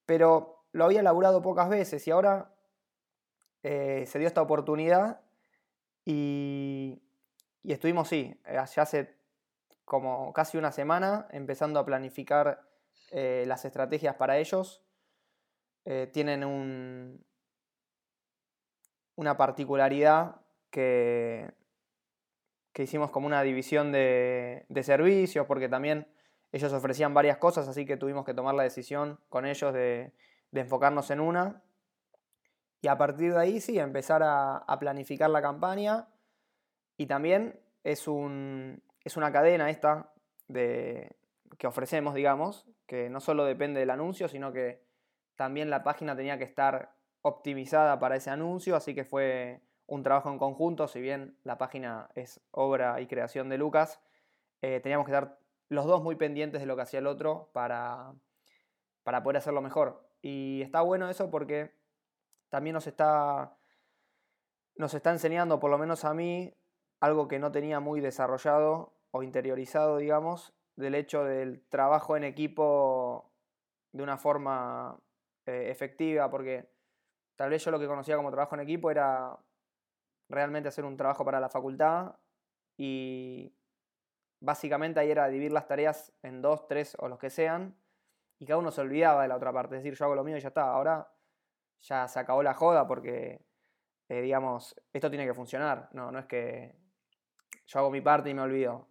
pero 0.08 0.66
lo 0.72 0.86
había 0.86 1.02
elaborado 1.02 1.44
pocas 1.44 1.70
veces 1.70 2.08
y 2.08 2.12
ahora 2.12 2.53
eh, 3.64 4.04
se 4.08 4.20
dio 4.20 4.28
esta 4.28 4.42
oportunidad 4.42 5.22
y, 6.06 7.02
estuvimos, 7.64 8.10
sí, 8.10 8.38
ya 8.46 8.64
hace 8.82 9.16
como 9.86 10.34
casi 10.34 10.58
una 10.58 10.72
semana 10.72 11.28
empezando 11.32 11.80
a 11.80 11.86
planificar 11.86 12.62
eh, 13.12 13.46
las 13.48 13.64
estrategias 13.64 14.16
para 14.16 14.38
ellos 14.38 14.82
eh, 15.86 16.10
tienen 16.12 16.44
un, 16.44 17.24
una 19.16 19.38
particularidad 19.38 20.42
que, 20.70 21.52
que 22.74 22.84
hicimos 22.84 23.12
como 23.12 23.28
una 23.28 23.44
división 23.44 23.94
de, 23.94 24.66
servicios, 24.82 25.46
porque 25.46 25.70
también 25.70 26.08
ellos 26.52 26.74
ofrecían 26.74 27.14
varias 27.14 27.38
cosas, 27.38 27.68
así 27.70 27.86
que 27.86 27.96
tuvimos 27.96 28.26
que 28.26 28.34
tomar 28.34 28.56
la 28.56 28.64
decisión 28.64 29.20
con 29.30 29.46
ellos 29.46 29.74
de 29.74 30.12
enfocarnos 30.52 31.12
en 31.12 31.22
una. 31.22 31.62
Y 32.84 32.90
a 32.90 32.98
partir 32.98 33.32
de 33.32 33.40
ahí 33.40 33.62
sí, 33.62 33.80
empezar 33.80 34.22
a, 34.26 34.78
planificar 34.78 35.30
la 35.30 35.42
campaña. 35.42 36.10
Y 36.98 37.06
también 37.06 37.58
es, 37.86 38.10
un, 38.10 38.84
es 39.06 39.16
una 39.16 39.32
cadena 39.32 39.70
esta 39.70 40.12
de, 40.50 41.16
que 41.58 41.66
ofrecemos, 41.66 42.14
digamos, 42.14 42.68
que 42.86 43.10
no 43.10 43.22
solo 43.22 43.46
depende 43.46 43.80
del 43.80 43.90
anuncio, 43.90 44.28
sino 44.28 44.52
que 44.52 44.84
también 45.38 45.70
la 45.70 45.82
página 45.82 46.14
tenía 46.14 46.38
que 46.38 46.44
estar 46.44 46.94
optimizada 47.22 48.00
para 48.00 48.18
ese 48.18 48.32
anuncio, 48.32 48.76
así 48.76 48.94
que 48.94 49.06
fue 49.06 49.62
un 49.88 50.04
trabajo 50.04 50.30
en 50.30 50.38
conjunto, 50.38 50.90
si 50.90 51.00
bien 51.00 51.38
la 51.44 51.58
página 51.58 52.10
es 52.16 52.42
obra 52.52 53.00
y 53.00 53.08
creación 53.08 53.48
de 53.48 53.58
Lucas, 53.58 54.02
eh, 54.62 54.82
teníamos 54.82 55.06
que 55.06 55.14
estar 55.14 55.40
los 55.70 55.86
dos 55.86 56.04
muy 56.04 56.18
pendientes 56.18 56.60
de 56.60 56.68
lo 56.68 56.76
que 56.76 56.82
hacía 56.82 57.00
el 57.00 57.08
otro 57.08 57.50
para, 57.54 58.14
para 59.04 59.24
poder 59.24 59.38
hacerlo 59.38 59.62
mejor. 59.62 60.06
Y 60.22 60.62
está 60.64 60.82
bueno 60.82 61.10
eso 61.10 61.32
porque 61.32 61.82
también 62.54 62.76
nos 62.76 62.86
está, 62.86 63.58
nos 64.76 64.94
está 64.94 65.10
enseñando, 65.10 65.60
por 65.60 65.72
lo 65.72 65.80
menos 65.80 66.06
a 66.06 66.14
mí, 66.14 66.56
algo 67.00 67.28
que 67.28 67.40
no 67.40 67.52
tenía 67.52 67.80
muy 67.80 68.00
desarrollado 68.00 68.94
o 69.10 69.24
interiorizado, 69.24 69.98
digamos, 69.98 70.54
del 70.76 70.94
hecho 70.94 71.24
del 71.24 71.68
trabajo 71.70 72.16
en 72.16 72.24
equipo 72.24 73.34
de 73.92 74.04
una 74.04 74.18
forma 74.18 75.02
eh, 75.48 75.72
efectiva, 75.72 76.30
porque 76.30 76.70
tal 77.36 77.50
vez 77.50 77.66
yo 77.66 77.72
lo 77.72 77.80
que 77.80 77.88
conocía 77.88 78.18
como 78.18 78.30
trabajo 78.30 78.54
en 78.54 78.62
equipo 78.62 78.92
era 78.92 79.36
realmente 80.30 80.70
hacer 80.70 80.86
un 80.86 80.96
trabajo 80.96 81.26
para 81.26 81.40
la 81.40 81.50
facultad 81.50 82.18
y 82.78 83.52
básicamente 84.42 85.00
ahí 85.00 85.10
era 85.10 85.28
dividir 85.28 85.54
las 85.54 85.66
tareas 85.66 86.14
en 86.22 86.44
dos, 86.44 86.68
tres 86.68 86.96
o 87.00 87.08
los 87.08 87.18
que 87.18 87.32
sean 87.32 87.76
y 88.38 88.46
cada 88.46 88.60
uno 88.60 88.70
se 88.70 88.82
olvidaba 88.82 89.24
de 89.24 89.30
la 89.30 89.38
otra 89.38 89.52
parte, 89.52 89.76
es 89.76 89.84
decir, 89.84 89.98
yo 89.98 90.06
hago 90.06 90.14
lo 90.14 90.24
mío 90.24 90.38
y 90.38 90.40
ya 90.40 90.50
está, 90.50 90.70
ahora 90.70 91.10
ya 91.82 92.08
se 92.08 92.20
acabó 92.20 92.44
la 92.44 92.54
joda 92.54 92.88
porque, 92.88 93.42
eh, 94.10 94.22
digamos, 94.22 94.76
esto 94.92 95.10
tiene 95.10 95.26
que 95.26 95.34
funcionar, 95.34 95.90
no, 95.94 96.12
no 96.12 96.20
es 96.20 96.26
que 96.26 96.76
yo 97.68 97.80
hago 97.80 97.92
mi 97.92 98.02
parte 98.02 98.30
y 98.30 98.34
me 98.34 98.42
olvido, 98.42 98.88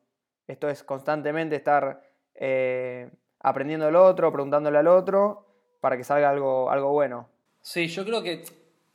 esto 0.46 0.68
es 0.68 0.82
constantemente 0.82 1.56
estar 1.56 2.02
eh, 2.34 3.10
aprendiendo 3.40 3.86
del 3.86 3.96
otro, 3.96 4.32
preguntándole 4.32 4.78
al 4.78 4.88
otro 4.88 5.46
para 5.80 5.96
que 5.96 6.04
salga 6.04 6.30
algo, 6.30 6.70
algo 6.70 6.92
bueno. 6.92 7.28
Sí, 7.60 7.88
yo 7.88 8.04
creo 8.04 8.22
que 8.22 8.44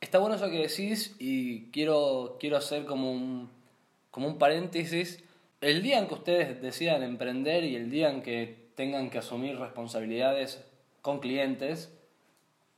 está 0.00 0.18
bueno 0.18 0.36
eso 0.36 0.50
que 0.50 0.58
decís 0.58 1.16
y 1.18 1.70
quiero, 1.70 2.36
quiero 2.38 2.56
hacer 2.56 2.84
como 2.84 3.12
un, 3.12 3.50
como 4.10 4.28
un 4.28 4.38
paréntesis. 4.38 5.24
El 5.60 5.82
día 5.82 5.98
en 5.98 6.06
que 6.06 6.14
ustedes 6.14 6.62
decidan 6.62 7.02
emprender 7.02 7.64
y 7.64 7.76
el 7.76 7.90
día 7.90 8.10
en 8.10 8.22
que 8.22 8.68
tengan 8.74 9.10
que 9.10 9.18
asumir 9.18 9.58
responsabilidades 9.58 10.64
con 11.02 11.18
clientes, 11.18 11.92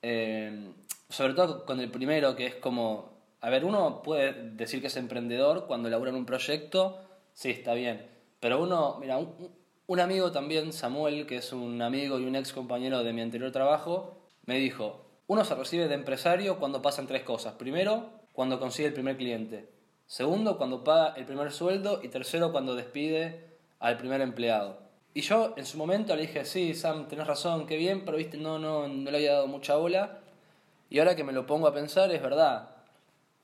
eh, 0.03 0.73
sobre 1.11 1.35
todo 1.35 1.67
con 1.67 1.81
el 1.81 1.91
primero 1.91 2.35
que 2.35 2.47
es 2.47 2.55
como, 2.55 3.13
a 3.43 3.51
ver, 3.51 3.67
uno 3.67 4.03
puede 4.03 4.33
decir 4.53 4.81
que 4.81 4.87
es 4.87 4.97
emprendedor 4.97 5.67
cuando 5.67 5.89
elabora 5.89 6.13
un 6.13 6.25
proyecto, 6.25 6.99
sí, 7.35 7.51
está 7.51 7.75
bien, 7.75 8.07
pero 8.41 8.63
uno, 8.63 8.97
mira, 8.99 9.19
un, 9.19 9.35
un 9.87 10.01
amigo 10.01 10.33
también, 10.33 10.73
Samuel, 10.73 11.27
que 11.27 11.37
es 11.37 11.53
un 11.53 11.83
amigo 11.83 12.19
y 12.19 12.25
un 12.25 12.37
ex 12.37 12.53
compañero 12.53 13.05
de 13.05 13.13
mi 13.13 13.21
anterior 13.21 13.53
trabajo, 13.53 14.17
me 14.47 14.57
dijo, 14.59 15.05
uno 15.27 15.45
se 15.45 15.55
recibe 15.55 15.87
de 15.87 15.95
empresario 15.95 16.59
cuando 16.59 16.83
pasan 16.83 17.07
tres 17.07 17.23
cosas. 17.23 17.55
Primero, 17.55 18.11
cuando 18.33 18.59
consigue 18.59 18.89
el 18.89 18.95
primer 18.95 19.17
cliente. 19.17 19.69
Segundo, 20.07 20.59
cuando 20.59 20.83
paga 20.83 21.15
el 21.17 21.25
primer 21.25 21.53
sueldo. 21.53 22.01
Y 22.03 22.09
tercero, 22.09 22.51
cuando 22.51 22.75
despide 22.75 23.59
al 23.79 23.97
primer 23.97 24.21
empleado. 24.21 24.79
Y 25.15 25.21
yo 25.23 25.55
en 25.57 25.67
su 25.67 25.79
momento 25.79 26.17
le 26.17 26.23
dije, 26.23 26.45
sí, 26.45 26.75
Sam, 26.75 27.07
tenés 27.07 27.27
razón, 27.27 27.67
qué 27.67 27.77
bien, 27.77 28.05
pero 28.05 28.17
viste, 28.17 28.39
no, 28.39 28.59
no, 28.59 28.89
no 28.89 29.11
le 29.11 29.17
había 29.17 29.35
dado 29.35 29.47
mucha 29.47 29.77
bola. 29.77 30.20
Y 30.91 30.99
ahora 30.99 31.17
que 31.17 31.25
me 31.25 31.33
lo 31.33 31.47
pongo 31.47 31.67
a 31.67 31.73
pensar, 31.73 32.11
es 32.11 32.21
verdad. 32.21 32.69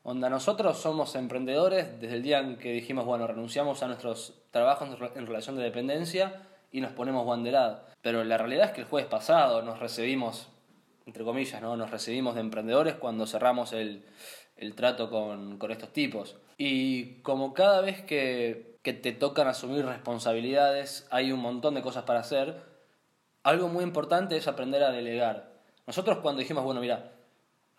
Onda, 0.02 0.28
nosotros 0.28 0.76
somos 0.76 1.14
emprendedores 1.14 1.98
desde 1.98 2.16
el 2.16 2.22
día 2.22 2.40
en 2.40 2.58
que 2.58 2.72
dijimos, 2.72 3.06
bueno, 3.06 3.26
renunciamos 3.26 3.82
a 3.82 3.86
nuestros 3.86 4.34
trabajos 4.50 4.90
en 5.14 5.26
relación 5.26 5.56
de 5.56 5.62
dependencia 5.62 6.42
y 6.70 6.82
nos 6.82 6.92
ponemos 6.92 7.26
banderada. 7.26 7.86
Pero 8.02 8.22
la 8.22 8.36
realidad 8.36 8.66
es 8.66 8.72
que 8.72 8.82
el 8.82 8.86
jueves 8.86 9.08
pasado 9.08 9.62
nos 9.62 9.80
recibimos 9.80 10.48
entre 11.06 11.22
comillas, 11.22 11.62
¿no? 11.62 11.76
nos 11.76 11.90
recibimos 11.90 12.34
de 12.34 12.40
emprendedores 12.40 12.94
cuando 12.94 13.26
cerramos 13.26 13.72
el, 13.72 14.04
trato 14.74 15.08
con, 15.08 15.58
estos 15.70 15.92
tipos. 15.92 16.36
Y 16.58 17.20
como 17.22 17.54
cada 17.54 17.80
vez 17.80 18.02
que, 18.02 18.76
te 18.82 19.12
tocan 19.12 19.48
asumir 19.48 19.84
responsabilidades 19.84 21.08
hay 21.10 21.32
un 21.32 21.40
montón 21.40 21.74
de 21.74 21.82
cosas 21.82 22.04
para 22.04 22.20
hacer, 22.20 22.62
algo 23.42 23.68
muy 23.68 23.84
importante 23.84 24.36
es 24.36 24.48
aprender 24.48 24.82
a 24.82 24.90
delegar. 24.90 25.54
Nosotros 25.86 26.18
cuando 26.18 26.40
dijimos, 26.40 26.64
bueno, 26.64 26.80
mira, 26.80 27.12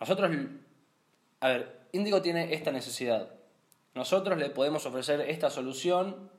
nosotros, 0.00 0.30
a 1.40 1.48
ver, 1.48 1.78
Índigo 1.92 2.22
tiene 2.22 2.54
esta 2.54 2.70
necesidad. 2.72 3.28
Nosotros 3.94 4.38
le 4.38 4.50
podemos 4.50 4.86
ofrecer 4.86 5.20
esta 5.22 5.50
solución 5.50 6.30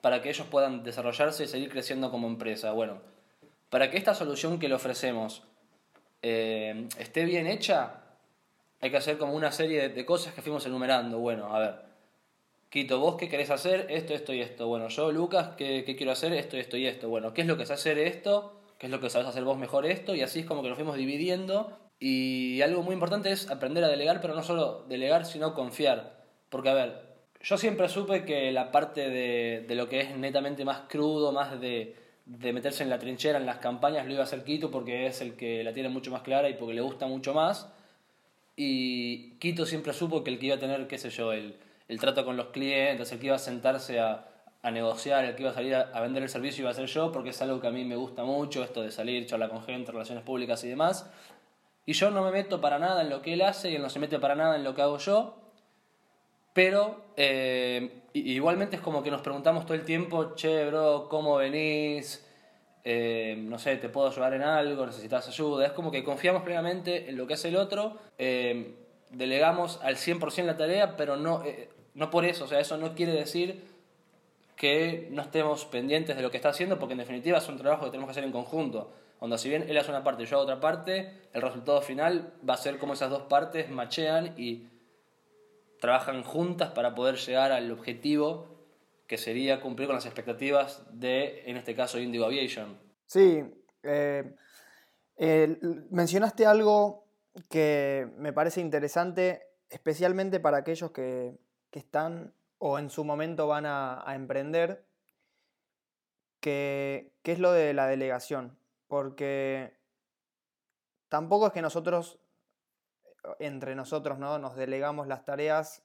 para 0.00 0.20
que 0.20 0.30
ellos 0.30 0.46
puedan 0.48 0.82
desarrollarse 0.82 1.44
y 1.44 1.48
seguir 1.48 1.70
creciendo 1.70 2.10
como 2.10 2.26
empresa. 2.26 2.72
Bueno, 2.72 3.00
para 3.70 3.90
que 3.90 3.96
esta 3.96 4.14
solución 4.14 4.58
que 4.58 4.68
le 4.68 4.74
ofrecemos 4.74 5.42
eh, 6.22 6.88
esté 6.98 7.24
bien 7.24 7.46
hecha, 7.46 8.02
hay 8.80 8.90
que 8.90 8.96
hacer 8.96 9.16
como 9.16 9.34
una 9.34 9.50
serie 9.52 9.88
de, 9.88 10.04
cosas 10.04 10.34
que 10.34 10.42
fuimos 10.42 10.66
enumerando. 10.66 11.18
Bueno, 11.18 11.54
a 11.54 11.58
ver, 11.58 11.74
Quito, 12.68 12.98
vos 13.00 13.16
qué 13.16 13.28
querés 13.28 13.50
hacer, 13.50 13.86
esto, 13.90 14.14
esto 14.14 14.32
y 14.32 14.40
esto. 14.40 14.66
Bueno, 14.66 14.88
yo, 14.88 15.12
Lucas, 15.12 15.50
¿qué, 15.56 15.84
quiero 15.96 16.12
hacer, 16.12 16.32
esto, 16.32 16.56
esto 16.56 16.76
y 16.76 16.86
esto. 16.86 17.08
Bueno, 17.08 17.34
¿qué 17.34 17.42
es 17.42 17.46
lo 17.46 17.56
que 17.56 17.66
sé 17.66 17.74
hacer 17.74 17.98
esto? 17.98 18.60
¿Qué 18.78 18.86
es 18.86 18.92
lo 18.92 18.98
que 18.98 19.10
sabes 19.10 19.28
hacer 19.28 19.44
vos 19.44 19.58
mejor 19.58 19.84
esto? 19.84 20.14
Y 20.14 20.22
así 20.22 20.40
es 20.40 20.46
como 20.46 20.62
que 20.62 20.68
nos 20.68 20.76
fuimos 20.76 20.96
dividiendo. 20.96 21.78
Y 22.04 22.60
algo 22.62 22.82
muy 22.82 22.94
importante 22.94 23.30
es 23.30 23.48
aprender 23.48 23.84
a 23.84 23.88
delegar, 23.88 24.20
pero 24.20 24.34
no 24.34 24.42
solo 24.42 24.84
delegar, 24.88 25.24
sino 25.24 25.54
confiar. 25.54 26.24
Porque, 26.48 26.68
a 26.68 26.74
ver, 26.74 27.00
yo 27.40 27.56
siempre 27.56 27.88
supe 27.88 28.24
que 28.24 28.50
la 28.50 28.72
parte 28.72 29.08
de, 29.08 29.64
de 29.68 29.74
lo 29.76 29.88
que 29.88 30.00
es 30.00 30.16
netamente 30.16 30.64
más 30.64 30.80
crudo, 30.88 31.30
más 31.30 31.60
de, 31.60 31.94
de 32.26 32.52
meterse 32.52 32.82
en 32.82 32.90
la 32.90 32.98
trinchera, 32.98 33.38
en 33.38 33.46
las 33.46 33.58
campañas, 33.58 34.04
lo 34.04 34.14
iba 34.14 34.22
a 34.22 34.24
hacer 34.24 34.42
Quito 34.42 34.68
porque 34.68 35.06
es 35.06 35.20
el 35.20 35.34
que 35.36 35.62
la 35.62 35.72
tiene 35.72 35.90
mucho 35.90 36.10
más 36.10 36.22
clara 36.22 36.48
y 36.48 36.54
porque 36.54 36.74
le 36.74 36.80
gusta 36.80 37.06
mucho 37.06 37.34
más. 37.34 37.68
Y 38.56 39.34
Quito 39.38 39.64
siempre 39.64 39.92
supo 39.92 40.24
que 40.24 40.30
el 40.30 40.40
que 40.40 40.46
iba 40.46 40.56
a 40.56 40.58
tener, 40.58 40.88
qué 40.88 40.98
sé 40.98 41.10
yo, 41.10 41.32
el, 41.32 41.54
el 41.86 42.00
trato 42.00 42.24
con 42.24 42.36
los 42.36 42.48
clientes, 42.48 43.12
el 43.12 43.20
que 43.20 43.26
iba 43.26 43.36
a 43.36 43.38
sentarse 43.38 44.00
a, 44.00 44.26
a 44.62 44.70
negociar, 44.70 45.24
el 45.24 45.34
que 45.34 45.42
iba 45.42 45.50
a 45.50 45.54
salir 45.54 45.74
a, 45.74 46.00
vender 46.00 46.22
el 46.22 46.28
servicio 46.28 46.62
iba 46.62 46.70
a 46.70 46.74
ser 46.74 46.86
yo, 46.86 47.10
porque 47.10 47.30
es 47.30 47.42
algo 47.42 47.60
que 47.60 47.66
a 47.66 47.72
mí 47.72 47.84
me 47.84 47.96
gusta 47.96 48.22
mucho, 48.22 48.62
esto 48.62 48.80
de 48.80 48.92
salir, 48.92 49.26
charlar 49.26 49.50
con 49.50 49.64
gente, 49.64 49.90
relaciones 49.90 50.22
públicas 50.22 50.62
y 50.62 50.68
demás. 50.68 51.10
Y 51.84 51.94
yo 51.94 52.10
no 52.10 52.22
me 52.22 52.30
meto 52.30 52.60
para 52.60 52.78
nada 52.78 53.02
en 53.02 53.10
lo 53.10 53.22
que 53.22 53.32
él 53.32 53.42
hace 53.42 53.70
y 53.70 53.76
él 53.76 53.82
no 53.82 53.90
se 53.90 53.98
mete 53.98 54.18
para 54.18 54.34
nada 54.34 54.56
en 54.56 54.64
lo 54.64 54.74
que 54.74 54.82
hago 54.82 54.98
yo. 54.98 55.36
Pero 56.52 57.04
eh, 57.16 58.02
igualmente 58.12 58.76
es 58.76 58.82
como 58.82 59.02
que 59.02 59.10
nos 59.10 59.22
preguntamos 59.22 59.64
todo 59.64 59.74
el 59.74 59.84
tiempo, 59.84 60.34
che, 60.34 60.66
bro, 60.66 61.08
¿cómo 61.08 61.36
venís? 61.36 62.26
Eh, 62.84 63.36
no 63.38 63.58
sé, 63.58 63.76
¿te 63.76 63.88
puedo 63.88 64.08
ayudar 64.08 64.34
en 64.34 64.42
algo? 64.42 64.84
¿Necesitas 64.86 65.28
ayuda? 65.28 65.66
Es 65.66 65.72
como 65.72 65.90
que 65.90 66.04
confiamos 66.04 66.42
plenamente 66.42 67.08
en 67.08 67.16
lo 67.16 67.26
que 67.26 67.34
hace 67.34 67.48
el 67.48 67.56
otro, 67.56 67.96
eh, 68.18 68.74
delegamos 69.10 69.80
al 69.82 69.96
100% 69.96 70.44
la 70.44 70.56
tarea, 70.56 70.96
pero 70.96 71.16
no, 71.16 71.42
no 71.94 72.10
por 72.10 72.24
eso, 72.24 72.44
o 72.44 72.48
sea, 72.48 72.60
eso 72.60 72.76
no 72.76 72.94
quiere 72.94 73.12
decir 73.12 73.62
que 74.56 75.08
no 75.10 75.22
estemos 75.22 75.64
pendientes 75.64 76.16
de 76.16 76.22
lo 76.22 76.30
que 76.30 76.36
está 76.36 76.50
haciendo, 76.50 76.78
porque 76.78 76.92
en 76.92 76.98
definitiva 76.98 77.38
es 77.38 77.48
un 77.48 77.56
trabajo 77.56 77.84
que 77.84 77.90
tenemos 77.90 78.08
que 78.08 78.12
hacer 78.12 78.24
en 78.24 78.32
conjunto. 78.32 78.92
Cuando 79.22 79.38
si 79.38 79.48
bien 79.48 79.66
él 79.68 79.78
hace 79.78 79.88
una 79.88 80.02
parte 80.02 80.24
y 80.24 80.26
yo 80.26 80.34
hago 80.34 80.42
otra 80.42 80.58
parte, 80.58 81.28
el 81.32 81.42
resultado 81.42 81.80
final 81.80 82.34
va 82.42 82.54
a 82.54 82.56
ser 82.56 82.80
como 82.80 82.94
esas 82.94 83.08
dos 83.08 83.22
partes 83.22 83.70
machean 83.70 84.34
y 84.36 84.66
trabajan 85.78 86.24
juntas 86.24 86.72
para 86.72 86.96
poder 86.96 87.14
llegar 87.14 87.52
al 87.52 87.70
objetivo 87.70 88.48
que 89.06 89.18
sería 89.18 89.60
cumplir 89.60 89.86
con 89.86 89.94
las 89.94 90.06
expectativas 90.06 90.84
de, 90.90 91.44
en 91.46 91.56
este 91.56 91.76
caso, 91.76 92.00
Indigo 92.00 92.24
Aviation. 92.24 92.76
Sí, 93.06 93.44
eh, 93.84 94.34
mencionaste 95.90 96.44
algo 96.44 97.06
que 97.48 98.08
me 98.16 98.32
parece 98.32 98.60
interesante, 98.60 99.46
especialmente 99.68 100.40
para 100.40 100.56
aquellos 100.56 100.90
que, 100.90 101.38
están 101.70 102.34
o 102.58 102.76
en 102.76 102.90
su 102.90 103.04
momento 103.04 103.46
van 103.46 103.66
a, 103.66 104.02
emprender, 104.16 104.84
que, 106.40 107.12
que, 107.22 107.30
es 107.30 107.38
lo 107.38 107.52
de 107.52 107.72
la 107.72 107.86
delegación, 107.86 108.58
porque 108.92 109.72
tampoco 111.08 111.46
es 111.46 111.54
que 111.54 111.62
nosotros 111.62 112.20
entre 113.38 113.74
nosotros 113.74 114.18
¿no? 114.18 114.38
nos 114.38 114.54
delegamos 114.54 115.06
las 115.06 115.24
tareas 115.24 115.82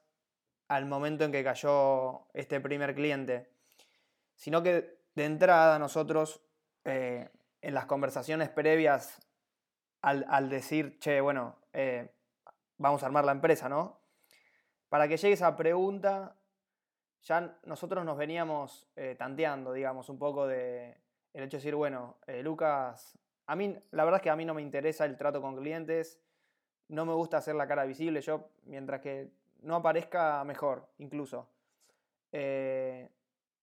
al 0.68 0.88
momento 0.88 1.24
en 1.24 1.32
que 1.32 1.42
cayó 1.42 2.28
este 2.34 2.60
primer 2.60 2.94
cliente, 2.96 3.50
sino 4.36 4.62
que 4.62 5.00
de 5.16 5.24
entrada 5.24 5.80
nosotros 5.80 6.42
eh, 6.84 7.30
en 7.62 7.74
las 7.74 7.86
conversaciones 7.86 8.50
previas 8.50 9.26
al, 10.02 10.50
decir, 10.50 11.00
che, 11.00 11.22
bueno, 11.22 11.56
eh, 11.72 12.14
vamos 12.76 13.04
a 13.04 13.06
armar 13.06 13.24
la 13.24 13.32
empresa, 13.32 13.70
¿no? 13.70 14.02
Para 14.90 15.08
que 15.08 15.16
llegue 15.16 15.36
esa 15.36 15.56
pregunta, 15.56 16.36
ya 17.22 17.58
nosotros 17.64 18.04
nos 18.04 18.18
veníamos 18.18 18.86
eh, 18.98 19.16
tanteando, 19.18 19.72
digamos, 19.72 20.10
un 20.10 20.20
poco 20.20 20.46
de 20.46 21.07
el 21.38 21.46
hecho 21.46 21.58
de 21.58 21.62
decir, 21.62 21.76
bueno, 21.76 22.18
Lucas 22.44 23.18
a 23.48 23.56
mí, 23.56 23.76
la 23.92 24.04
verdad 24.04 24.20
es 24.20 24.24
que 24.24 24.30
a 24.30 24.36
mí 24.36 24.44
no 24.44 24.54
me 24.54 24.62
interesa 24.62 25.06
el 25.06 25.16
trato 25.16 25.42
con 25.42 25.56
clientes, 25.56 26.20
no 26.90 27.06
me 27.06 27.14
gusta 27.14 27.38
hacer 27.38 27.56
la 27.56 27.68
cara 27.68 27.86
visible, 27.86 28.22
yo 28.22 28.50
mientras 28.66 29.00
que 29.00 29.32
no 29.62 29.78
aparezca 29.78 30.44
mejor, 30.44 30.90
incluso. 30.98 31.50
Eh, 32.34 33.10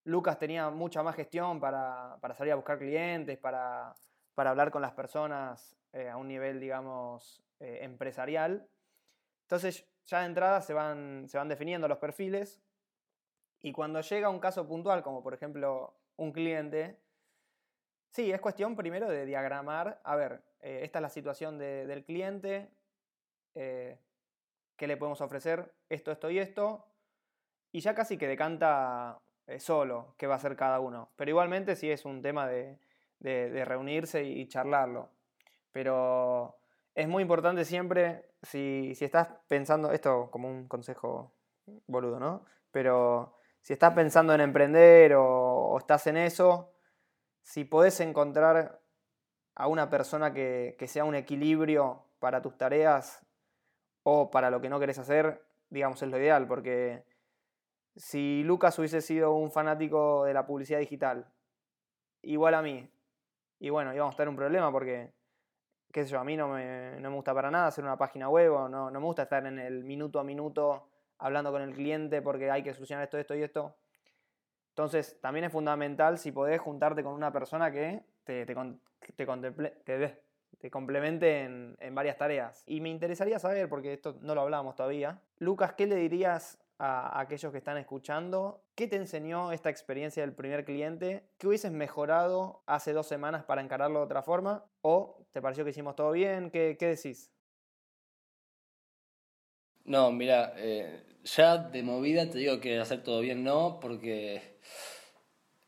Lucas 0.05 0.39
tenía 0.39 0.71
mucha 0.71 1.03
más 1.03 1.15
gestión 1.15 1.61
para, 1.61 2.19
salir 2.35 2.55
a 2.55 2.57
buscar 2.57 2.79
clientes, 2.79 3.39
para, 3.39 3.95
hablar 4.37 4.71
con 4.71 4.81
las 4.81 4.93
personas 4.93 5.77
eh, 5.93 6.09
a 6.09 6.17
un 6.17 6.29
nivel, 6.29 6.61
digamos, 6.61 7.43
eh, 7.61 7.81
empresarial. 7.83 8.67
Entonces, 9.43 9.87
ya 10.07 10.21
de 10.21 10.27
entrada 10.27 10.63
se 10.63 10.73
van, 10.73 11.29
se 11.29 11.37
van 11.37 11.49
definiendo 11.49 11.89
los 11.89 11.99
perfiles 11.99 12.63
y 13.61 13.73
cuando 13.73 14.01
llega 14.01 14.31
un 14.31 14.41
caso 14.41 14.67
puntual, 14.67 15.03
como 15.03 15.23
por 15.23 15.35
ejemplo 15.35 15.95
un 16.17 16.33
cliente, 16.33 17.04
sí, 18.15 18.31
es 18.31 18.41
cuestión 18.41 18.77
primero 18.77 19.09
de 19.09 19.27
diagramar, 19.27 20.01
a 20.05 20.17
ver, 20.17 20.41
esta 20.61 20.99
es 20.99 21.03
la 21.03 21.09
situación 21.09 21.59
del 21.59 22.05
cliente, 22.05 22.71
qué 23.55 23.99
le 24.87 24.97
podemos 24.97 25.21
ofrecer, 25.21 25.75
esto, 25.89 26.13
esto 26.13 26.31
y 26.31 26.39
esto, 26.39 26.87
y 27.73 27.81
ya 27.81 27.93
casi 27.93 28.17
que 28.17 28.29
decanta 28.29 29.21
eh, 29.47 29.59
solo 29.59 30.15
qué 30.17 30.27
va 30.27 30.35
a 30.35 30.37
hacer 30.37 30.57
cada 30.57 30.81
uno. 30.81 31.11
Pero 31.17 31.31
igualmente 31.31 31.77
sí 31.77 31.91
es 31.91 32.05
un 32.05 32.23
tema 32.23 32.47
de, 32.47 32.79
reunirse 33.21 34.23
y 34.23 34.47
charlarlo. 34.47 35.11
Pero 35.73 36.57
es 36.95 37.09
muy 37.09 37.23
importante 37.23 37.65
siempre, 37.65 38.31
si, 38.43 38.93
estás 39.01 39.29
pensando, 39.49 39.91
esto 39.91 40.31
como 40.31 40.49
un 40.49 40.69
consejo 40.69 41.33
boludo, 41.87 42.21
¿no? 42.21 42.45
Pero 42.71 43.39
si 43.61 43.73
estás 43.73 43.93
pensando 43.95 44.35
en 44.35 44.41
emprender 44.41 45.15
o, 45.17 45.77
estás 45.79 46.07
en 46.07 46.19
eso, 46.19 46.74
si 47.45 47.65
podés 47.65 48.01
encontrar 48.01 48.81
a 49.55 49.69
una 49.69 49.91
persona 49.91 50.33
que, 50.33 50.77
sea 50.89 51.05
un 51.05 51.15
equilibrio 51.15 52.03
para 52.19 52.43
tus 52.43 52.57
tareas 52.57 53.25
o 54.03 54.31
para 54.31 54.51
lo 54.51 54.61
que 54.61 54.71
no 54.71 54.81
querés 54.81 54.99
hacer, 54.99 55.45
digamos, 55.69 56.03
es 56.03 56.09
lo 56.09 56.19
ideal, 56.19 56.49
porque 56.49 57.05
si 57.95 58.43
Lucas 58.45 58.79
hubiese 58.79 59.01
sido 59.03 59.35
un 59.35 59.53
fanático 59.53 60.25
de 60.25 60.35
la 60.35 60.47
publicidad 60.47 60.79
digital, 60.79 61.31
igual 62.23 62.55
a 62.55 62.63
mí, 62.63 62.91
y 63.61 63.69
bueno, 63.71 63.95
íbamos 63.95 64.15
a 64.15 64.17
tener 64.17 64.31
un 64.31 64.37
problema 64.37 64.73
porque, 64.73 65.13
qué 65.93 66.05
sé 66.05 66.11
yo, 66.11 66.19
a 66.19 66.25
mí 66.25 66.37
no 66.37 66.49
me, 66.49 66.99
no 66.99 67.11
me 67.11 67.17
gusta 67.17 67.35
para 67.35 67.51
nada 67.51 67.67
hacer 67.67 67.85
una 67.85 67.99
página 67.99 68.29
web, 68.31 68.53
no, 68.71 68.91
no 68.91 69.01
me 69.01 69.07
gusta 69.07 69.25
estar 69.25 69.47
en 69.47 69.59
el 69.59 69.85
minuto 69.85 70.19
a 70.19 70.25
minuto 70.25 70.89
hablando 71.19 71.53
con 71.53 71.61
el 71.61 71.75
cliente 71.75 72.23
porque 72.23 72.51
hay 72.51 72.63
que 72.63 72.73
solucionar 72.73 73.05
esto, 73.05 73.19
esto 73.19 73.35
y 73.35 73.43
esto. 73.43 73.77
Entonces, 74.75 75.17
también 75.21 75.45
es 75.45 75.53
fundamental 75.53 76.19
si 76.19 76.33
podés 76.33 76.61
juntarte 76.61 77.05
con 77.05 77.15
una 77.15 77.33
persona 77.33 77.71
que 77.71 78.03
te, 78.25 78.45
te, 78.45 78.55
te, 79.85 80.21
te 80.59 80.71
complemente 80.71 81.43
en, 81.43 81.95
varias 81.95 82.19
tareas. 82.19 82.65
Y 82.67 82.81
me 82.81 82.89
interesaría 82.89 83.39
saber, 83.39 83.69
porque 83.69 83.93
esto 83.93 84.19
no 84.21 84.35
lo 84.35 84.41
hablábamos 84.41 84.75
todavía, 84.75 85.21
Lucas, 85.39 85.75
¿qué 85.75 85.87
le 85.87 85.95
dirías 85.95 86.59
a 86.79 87.21
aquellos 87.21 87.53
que 87.53 87.59
están 87.59 87.77
escuchando, 87.79 88.65
¿qué 88.75 88.89
te 88.89 88.97
enseñó 88.97 89.53
esta 89.53 89.71
experiencia 89.71 90.25
del 90.25 90.33
primer 90.33 90.65
cliente? 90.65 91.23
¿Qué 91.39 91.47
hubieses 91.47 91.71
mejorado 91.71 92.65
hace 92.67 92.93
dos 92.93 93.07
semanas 93.07 93.45
para 93.45 93.63
encararlo 93.63 94.01
de 94.01 94.07
otra 94.07 94.23
forma? 94.23 94.65
¿O 94.83 95.25
te 95.31 95.41
pareció 95.41 95.63
que 95.63 95.71
hicimos 95.71 95.95
todo 95.95 96.11
bien? 96.11 96.51
¿Qué, 96.51 96.77
decís? 96.81 97.31
No, 99.85 100.11
mira, 100.11 100.53
eh, 100.57 101.14
ya 101.25 101.59
de 101.59 101.83
movida 101.83 102.31
te 102.31 102.39
digo 102.39 102.61
que 102.61 102.79
hacer 102.79 103.03
todo 103.03 103.21
bien 103.21 103.45
no, 103.45 103.79
porque 103.81 104.43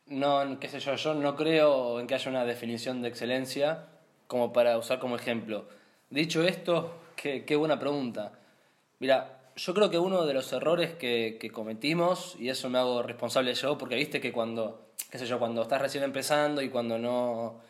no, 0.06 0.58
qué 0.60 0.68
sé 0.68 0.80
yo, 0.80 0.94
yo 0.96 1.14
no 1.14 1.34
creo 1.36 1.98
en 2.00 2.06
que 2.06 2.14
haya 2.14 2.30
una 2.30 2.44
definición 2.44 3.02
de 3.02 3.08
excelencia 3.08 3.86
como 4.26 4.52
para 4.52 4.78
usar 4.78 4.98
como 4.98 5.16
ejemplo. 5.16 5.68
Dicho 6.10 6.42
esto, 6.42 6.98
qué, 7.16 7.44
qué 7.44 7.56
buena 7.56 7.78
pregunta. 7.78 8.32
Mira, 8.98 9.36
yo 9.56 9.74
creo 9.74 9.90
que 9.90 9.98
uno 9.98 10.26
de 10.26 10.34
los 10.34 10.52
errores 10.52 10.94
que, 10.94 11.50
cometimos, 11.52 12.36
y 12.38 12.50
eso 12.50 12.68
me 12.68 12.78
hago 12.78 13.02
responsable 13.02 13.54
yo, 13.54 13.78
porque 13.78 13.96
viste 13.96 14.20
que 14.20 14.32
cuando, 14.32 14.90
qué 15.10 15.18
sé 15.18 15.26
yo, 15.26 15.38
cuando 15.38 15.62
estás 15.62 15.80
recién 15.80 16.04
empezando 16.04 16.60
y 16.60 16.68
cuando 16.68 16.98
no, 16.98 17.60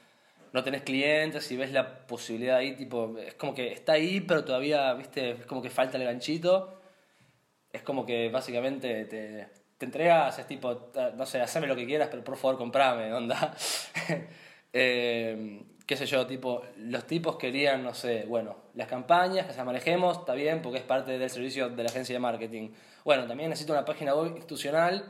no 0.52 0.64
tenés 0.64 0.82
clientes 0.82 1.50
y 1.52 1.56
ves 1.56 1.72
la 1.72 2.06
posibilidad 2.06 2.56
ahí, 2.56 2.74
tipo, 2.74 3.16
es 3.18 3.34
como 3.34 3.54
que 3.54 3.72
está 3.72 3.92
ahí, 3.92 4.20
pero 4.20 4.44
todavía, 4.44 4.92
viste, 4.94 5.30
es 5.30 5.46
como 5.46 5.62
que 5.62 5.70
falta 5.70 5.96
el 5.96 6.04
ganchito. 6.04 6.74
Es 7.76 7.82
como 7.82 8.06
que 8.06 8.30
básicamente 8.30 9.04
te, 9.04 9.46
te 9.76 9.84
entregas, 9.84 10.38
es 10.38 10.46
tipo, 10.46 10.90
no 11.14 11.26
sé, 11.26 11.42
haceme 11.42 11.66
lo 11.66 11.76
que 11.76 11.84
quieras, 11.84 12.08
pero 12.10 12.24
por 12.24 12.36
favor 12.36 12.56
comprame, 12.56 13.12
onda. 13.12 13.54
eh, 14.72 15.62
qué 15.84 15.96
sé 15.96 16.06
yo, 16.06 16.26
tipo, 16.26 16.62
los 16.78 17.06
tipos 17.06 17.36
querían, 17.36 17.84
no 17.84 17.92
sé, 17.92 18.24
bueno, 18.26 18.56
las 18.74 18.88
campañas, 18.88 19.46
que 19.46 19.52
se 19.52 19.62
manejemos, 19.62 20.18
está 20.18 20.32
bien, 20.32 20.62
porque 20.62 20.78
es 20.78 20.84
parte 20.84 21.18
del 21.18 21.28
servicio 21.28 21.68
de 21.68 21.82
la 21.82 21.90
agencia 21.90 22.14
de 22.14 22.20
marketing. 22.20 22.70
Bueno, 23.04 23.26
también 23.26 23.50
necesito 23.50 23.74
una 23.74 23.84
página 23.84 24.14
web 24.14 24.28
institucional, 24.28 25.04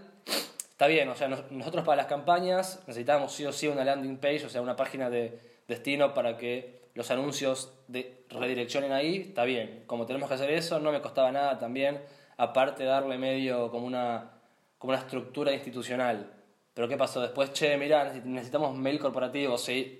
está 0.68 0.88
bien, 0.88 1.08
o 1.08 1.14
sea, 1.14 1.28
nosotros 1.28 1.84
para 1.84 1.96
las 1.96 2.06
campañas 2.06 2.82
necesitamos 2.88 3.32
sí 3.32 3.46
o 3.46 3.52
sí 3.52 3.68
una 3.68 3.84
landing 3.84 4.18
page, 4.18 4.44
o 4.46 4.48
sea, 4.48 4.60
una 4.60 4.74
página 4.74 5.08
de 5.08 5.38
destino 5.68 6.12
para 6.14 6.36
que 6.36 6.86
los 6.94 7.10
anuncios 7.10 7.72
de 7.86 8.24
redireccionen 8.30 8.90
ahí, 8.90 9.26
está 9.28 9.44
bien. 9.44 9.84
Como 9.86 10.06
tenemos 10.06 10.28
que 10.28 10.34
hacer 10.34 10.50
eso, 10.50 10.80
no 10.80 10.92
me 10.92 11.00
costaba 11.02 11.30
nada 11.30 11.58
también, 11.58 12.00
aparte 12.36 12.84
darle 12.84 13.18
medio 13.18 13.70
como 13.70 13.86
una, 13.86 14.30
como 14.78 14.92
una 14.92 15.00
estructura 15.00 15.52
institucional. 15.52 16.32
Pero 16.74 16.88
¿qué 16.88 16.96
pasó? 16.96 17.20
Después, 17.20 17.52
che, 17.52 17.76
mira, 17.76 18.12
necesitamos 18.24 18.76
mail 18.76 18.98
corporativo, 18.98 19.56
sí, 19.56 19.98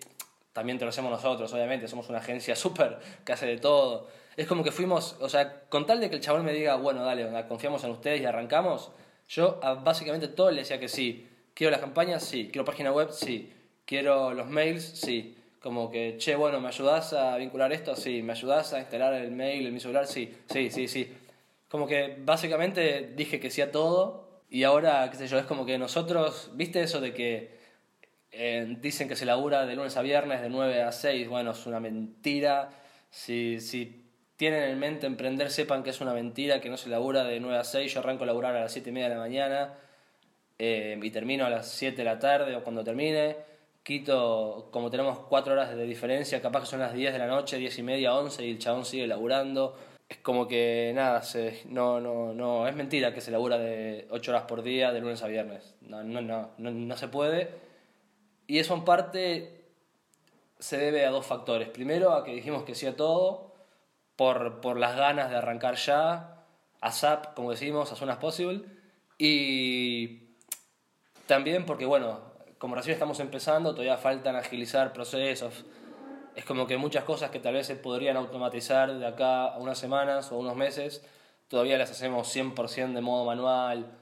también 0.52 0.78
te 0.78 0.84
lo 0.84 0.90
hacemos 0.90 1.10
nosotros, 1.10 1.52
obviamente, 1.52 1.88
somos 1.88 2.08
una 2.08 2.18
agencia 2.18 2.56
súper 2.56 2.98
que 3.24 3.32
hace 3.32 3.46
de 3.46 3.58
todo. 3.58 4.08
Es 4.36 4.46
como 4.46 4.62
que 4.62 4.72
fuimos, 4.72 5.16
o 5.20 5.28
sea, 5.28 5.62
con 5.68 5.86
tal 5.86 6.00
de 6.00 6.10
que 6.10 6.16
el 6.16 6.20
chabón 6.20 6.44
me 6.44 6.52
diga, 6.52 6.76
bueno, 6.76 7.02
dale, 7.04 7.26
confiamos 7.48 7.82
en 7.84 7.90
ustedes 7.90 8.20
y 8.20 8.26
arrancamos, 8.26 8.90
yo 9.28 9.58
a 9.62 9.74
básicamente 9.74 10.28
todo 10.28 10.50
le 10.50 10.60
decía 10.60 10.78
que 10.78 10.88
sí. 10.88 11.28
Quiero 11.54 11.70
las 11.70 11.80
campañas, 11.80 12.22
sí. 12.22 12.48
Quiero 12.52 12.64
página 12.64 12.92
web, 12.92 13.10
sí. 13.10 13.52
Quiero 13.84 14.34
los 14.34 14.46
mails, 14.46 14.84
sí. 14.84 15.36
Como 15.60 15.90
que, 15.90 16.16
che, 16.18 16.36
bueno, 16.36 16.60
¿me 16.60 16.68
ayudas 16.68 17.12
a 17.12 17.36
vincular 17.36 17.72
esto? 17.72 17.96
Sí. 17.96 18.22
¿Me 18.22 18.32
ayudas 18.32 18.72
a 18.72 18.80
instalar 18.80 19.14
el 19.14 19.32
mail 19.32 19.66
en 19.66 19.74
mi 19.74 19.80
celular? 19.80 20.06
Sí, 20.06 20.36
sí, 20.50 20.70
sí, 20.70 20.86
sí. 20.86 21.12
Como 21.68 21.86
que 21.86 22.16
básicamente 22.20 23.12
dije 23.16 23.40
que 23.40 23.50
sí 23.50 23.60
a 23.60 23.72
todo 23.72 24.42
y 24.48 24.64
ahora, 24.64 25.08
qué 25.10 25.16
sé 25.16 25.26
yo, 25.26 25.38
es 25.38 25.46
como 25.46 25.66
que 25.66 25.78
nosotros, 25.78 26.50
¿viste 26.54 26.82
eso 26.82 27.00
de 27.00 27.12
que 27.12 27.56
eh, 28.38 28.76
dicen 28.80 29.08
que 29.08 29.16
se 29.16 29.24
labura 29.24 29.64
de 29.64 29.74
lunes 29.76 29.96
a 29.96 30.02
viernes 30.02 30.42
de 30.42 30.50
9 30.50 30.82
a 30.82 30.92
6. 30.92 31.28
Bueno, 31.28 31.52
es 31.52 31.66
una 31.66 31.80
mentira. 31.80 32.70
Si, 33.10 33.60
si 33.60 34.04
tienen 34.36 34.64
en 34.64 34.78
mente 34.78 35.06
emprender, 35.06 35.50
sepan 35.50 35.82
que 35.82 35.90
es 35.90 36.00
una 36.02 36.12
mentira, 36.12 36.60
que 36.60 36.68
no 36.68 36.76
se 36.76 36.90
labura 36.90 37.24
de 37.24 37.40
9 37.40 37.56
a 37.58 37.64
6. 37.64 37.94
Yo 37.94 38.00
arranco 38.00 38.24
a 38.24 38.26
laburar 38.26 38.54
a 38.54 38.60
las 38.60 38.72
7 38.72 38.90
y 38.90 38.92
media 38.92 39.08
de 39.08 39.14
la 39.14 39.20
mañana 39.20 39.74
eh, 40.58 40.98
y 41.02 41.10
termino 41.10 41.46
a 41.46 41.50
las 41.50 41.70
7 41.70 41.96
de 41.96 42.04
la 42.04 42.18
tarde 42.18 42.54
o 42.56 42.62
cuando 42.62 42.84
termine. 42.84 43.36
Quito, 43.82 44.68
como 44.70 44.90
tenemos 44.90 45.20
4 45.30 45.52
horas 45.54 45.74
de 45.74 45.84
diferencia, 45.84 46.42
capaz 46.42 46.60
que 46.60 46.66
son 46.66 46.80
las 46.80 46.92
10 46.92 47.14
de 47.14 47.18
la 47.18 47.28
noche, 47.28 47.56
10 47.56 47.78
y 47.78 47.82
media, 47.82 48.14
11 48.14 48.44
y 48.44 48.50
el 48.50 48.58
chabón 48.58 48.84
sigue 48.84 49.06
laburando. 49.06 49.78
Es 50.08 50.18
como 50.18 50.46
que 50.46 50.92
nada, 50.94 51.22
se, 51.22 51.62
no, 51.66 52.00
no, 52.00 52.32
no, 52.32 52.68
es 52.68 52.76
mentira 52.76 53.12
que 53.12 53.20
se 53.20 53.30
labura 53.30 53.58
de 53.58 54.06
8 54.10 54.30
horas 54.30 54.44
por 54.44 54.62
día 54.62 54.92
de 54.92 55.00
lunes 55.00 55.22
a 55.22 55.26
viernes. 55.26 55.74
No, 55.80 56.02
no, 56.04 56.20
no, 56.20 56.50
no, 56.58 56.70
no 56.70 56.96
se 56.96 57.08
puede 57.08 57.66
y 58.46 58.58
eso 58.58 58.74
en 58.74 58.84
parte 58.84 59.64
se 60.58 60.78
debe 60.78 61.04
a 61.04 61.10
dos 61.10 61.26
factores. 61.26 61.68
Primero, 61.68 62.12
a 62.12 62.24
que 62.24 62.34
dijimos 62.34 62.62
que 62.62 62.74
sí 62.74 62.86
a 62.86 62.96
todo, 62.96 63.54
por, 64.14 64.60
por 64.60 64.78
las 64.78 64.96
ganas 64.96 65.30
de 65.30 65.36
arrancar 65.36 65.76
ya, 65.76 66.44
a 66.80 66.92
SAP, 66.92 67.34
como 67.34 67.50
decimos, 67.50 67.90
as 67.92 67.98
soon 67.98 68.10
as 68.10 68.18
possible. 68.18 68.62
Y 69.18 70.22
también 71.26 71.66
porque, 71.66 71.86
bueno, 71.86 72.20
como 72.58 72.76
recién 72.76 72.94
estamos 72.94 73.18
empezando, 73.20 73.72
todavía 73.72 73.96
faltan 73.96 74.36
agilizar 74.36 74.92
procesos. 74.92 75.64
Es 76.36 76.44
como 76.44 76.68
que 76.68 76.76
muchas 76.76 77.02
cosas 77.02 77.30
que 77.30 77.40
tal 77.40 77.54
vez 77.54 77.66
se 77.66 77.74
podrían 77.74 78.16
automatizar 78.16 78.96
de 78.96 79.06
acá 79.06 79.46
a 79.46 79.58
unas 79.58 79.78
semanas 79.78 80.30
o 80.30 80.38
unos 80.38 80.54
meses, 80.54 81.04
todavía 81.48 81.78
las 81.78 81.90
hacemos 81.90 82.28
100% 82.28 82.92
de 82.92 83.00
modo 83.00 83.24
manual 83.24 83.98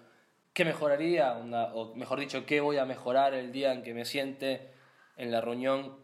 ¿Qué 0.54 0.64
mejoraría? 0.64 1.36
o 1.74 1.96
mejor 1.96 2.20
dicho, 2.20 2.46
¿qué 2.46 2.60
voy 2.60 2.76
a 2.76 2.84
mejorar 2.84 3.34
el 3.34 3.50
día 3.50 3.72
en 3.72 3.82
que 3.82 3.92
me 3.92 4.04
siente 4.04 4.70
en 5.16 5.32
la 5.32 5.40
reunión 5.40 5.96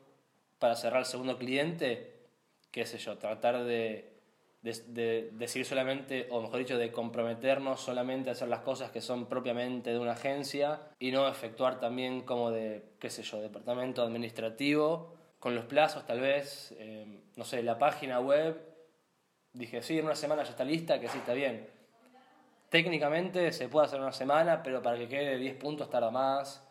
para 0.59 0.75
cerrar 0.75 0.99
el 0.99 1.07
segundo 1.07 1.39
cliente? 1.39 2.27
¿Qué 2.73 2.85
sé 2.85 2.99
yo? 2.99 3.17
Tratar 3.17 3.63
de, 3.63 4.13
de, 4.63 5.31
decir 5.35 5.65
solamente, 5.65 6.27
o 6.33 6.43
mejor 6.43 6.59
dicho, 6.59 6.79
de 6.79 6.91
comprometernos 6.91 7.81
solamente 7.81 8.29
a 8.29 8.33
hacer 8.33 8.49
las 8.49 8.63
cosas 8.63 8.91
que 8.91 9.01
son 9.01 9.27
propiamente 9.27 9.91
de 9.91 10.01
una 10.01 10.13
agencia 10.13 10.81
y 10.99 11.13
no 11.13 11.29
efectuar 11.29 11.79
también 11.79 12.23
como 12.23 12.51
de, 12.51 12.83
qué 12.99 13.09
sé 13.09 13.23
yo, 13.23 13.41
departamento 13.41 14.03
administrativo, 14.03 15.15
con 15.41 15.57
los 15.57 15.65
plazos 15.65 16.07
tal 16.07 16.21
vez, 16.21 16.73
eh, 16.79 17.07
no 17.35 17.45
sé, 17.45 17.65
la 17.65 17.79
página 17.79 18.21
web. 18.21 18.65
Dije, 19.53 19.83
sí, 19.83 19.99
en 19.99 20.05
una 20.05 20.15
semana 20.15 20.45
ya 20.45 20.51
está 20.51 20.65
lista, 20.65 21.01
que 21.01 21.09
sí 21.09 21.19
está 21.19 21.33
bien 21.33 21.67
Técnicamente 22.71 23.51
se 23.51 23.69
puede 23.69 23.87
hacer 23.87 24.01
una 24.01 24.13
semana, 24.13 24.63
pero 24.63 24.81
para 24.81 24.97
que 24.97 25.09
quede 25.09 25.37
10 25.39 25.57
puntos 25.57 25.91
tarda 25.91 26.13
más. 26.13 26.65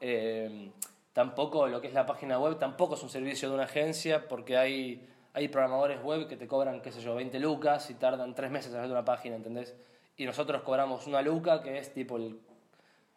Eh, 0.00 0.70
tampoco 1.12 1.66
lo 1.66 1.80
que 1.80 1.88
es 1.88 1.92
la 1.92 2.06
página 2.06 2.38
web, 2.38 2.56
tampoco 2.56 2.94
es 2.94 3.02
un 3.02 3.08
servicio 3.08 3.48
de 3.48 3.56
una 3.56 3.64
agencia, 3.64 4.28
porque 4.28 4.56
hay, 4.56 5.08
hay 5.32 5.48
programadores 5.48 6.00
web 6.04 6.28
que 6.28 6.36
te 6.36 6.46
cobran, 6.46 6.80
qué 6.80 6.92
sé 6.92 7.00
yo, 7.00 7.16
20 7.16 7.36
lucas 7.40 7.90
y 7.90 7.94
tardan 7.94 8.32
tres 8.36 8.52
meses 8.52 8.72
en 8.72 8.78
hacer 8.78 8.92
una 8.92 9.04
página, 9.04 9.34
¿entendés? 9.34 9.74
Y 10.16 10.24
nosotros 10.24 10.62
cobramos 10.62 11.08
una 11.08 11.20
luca, 11.20 11.62
que 11.62 11.78
es 11.78 11.92
tipo 11.92 12.16
el, 12.16 12.38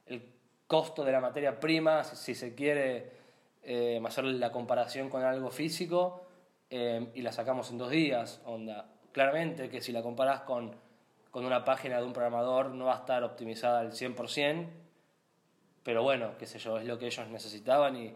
el 0.08 0.24
costo 0.66 1.04
de 1.04 1.12
la 1.12 1.20
materia 1.20 1.60
prima, 1.60 2.04
si, 2.04 2.34
se 2.34 2.56
quiere 2.56 3.12
eh, 3.64 4.02
hacer 4.06 4.26
la 4.26 4.52
comparación 4.52 5.10
con 5.10 5.24
algo 5.24 5.52
físico, 5.52 6.26
eh, 6.70 7.12
y 7.14 7.22
la 7.22 7.34
sacamos 7.34 7.70
en 7.70 7.78
dos 7.78 7.90
días, 7.90 8.42
onda. 8.46 8.90
Claramente 9.12 9.70
que 9.70 9.82
si 9.82 9.92
la 9.92 10.02
comparas 10.02 10.42
con, 10.42 10.74
con 11.30 11.46
una 11.46 11.66
página 11.66 11.98
de 11.98 12.06
un 12.06 12.14
programador 12.14 12.70
no 12.70 12.86
va 12.86 12.96
a 12.96 13.00
estar 13.00 13.24
optimizada 13.24 13.82
al 13.82 13.92
100%, 13.92 14.70
pero 15.84 16.02
bueno, 16.04 16.38
qué 16.38 16.46
sé 16.46 16.60
yo, 16.60 16.78
es 16.78 16.86
lo 16.86 16.98
que 16.98 17.08
ellos 17.08 17.28
necesitaban 17.28 17.98
y 17.98 18.14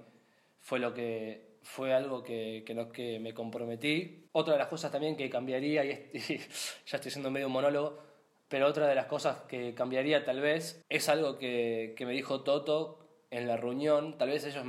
fue 0.60 0.80
lo 0.80 0.94
que 0.94 1.56
fue 1.64 1.94
algo 1.94 2.24
que, 2.24 2.64
que, 2.66 2.90
que 2.94 3.20
me 3.20 3.34
comprometí. 3.34 4.30
Otra 4.32 4.54
de 4.54 4.60
las 4.60 4.68
cosas 4.68 4.92
también 4.92 5.18
que 5.18 5.30
cambiaría, 5.30 5.84
y, 6.14 6.18
ya 6.86 6.98
estoy 6.98 7.12
siendo 7.12 7.32
medio 7.32 7.50
monólogo, 7.50 8.00
pero 8.48 8.68
otra 8.68 8.88
de 8.88 8.96
las 8.96 9.08
cosas 9.08 9.40
que 9.50 9.74
cambiaría 9.74 10.24
tal 10.24 10.40
vez 10.40 10.82
es 10.88 11.10
algo 11.10 11.38
que, 11.38 11.94
que 11.98 12.06
me 12.06 12.14
dijo 12.14 12.44
Toto 12.44 13.00
en 13.32 13.48
la 13.48 13.58
reunión. 13.58 14.18
Tal 14.18 14.30
vez 14.30 14.46
ellos, 14.46 14.64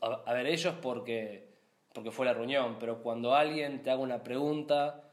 a, 0.00 0.32
ver, 0.32 0.46
ellos 0.46 0.74
porque, 0.80 1.48
porque 1.92 2.10
fue 2.10 2.26
la 2.26 2.34
reunión, 2.34 2.76
pero 2.78 3.02
cuando 3.02 3.34
alguien 3.34 3.82
te 3.82 3.90
haga 3.90 4.00
una 4.00 4.22
pregunta, 4.22 5.10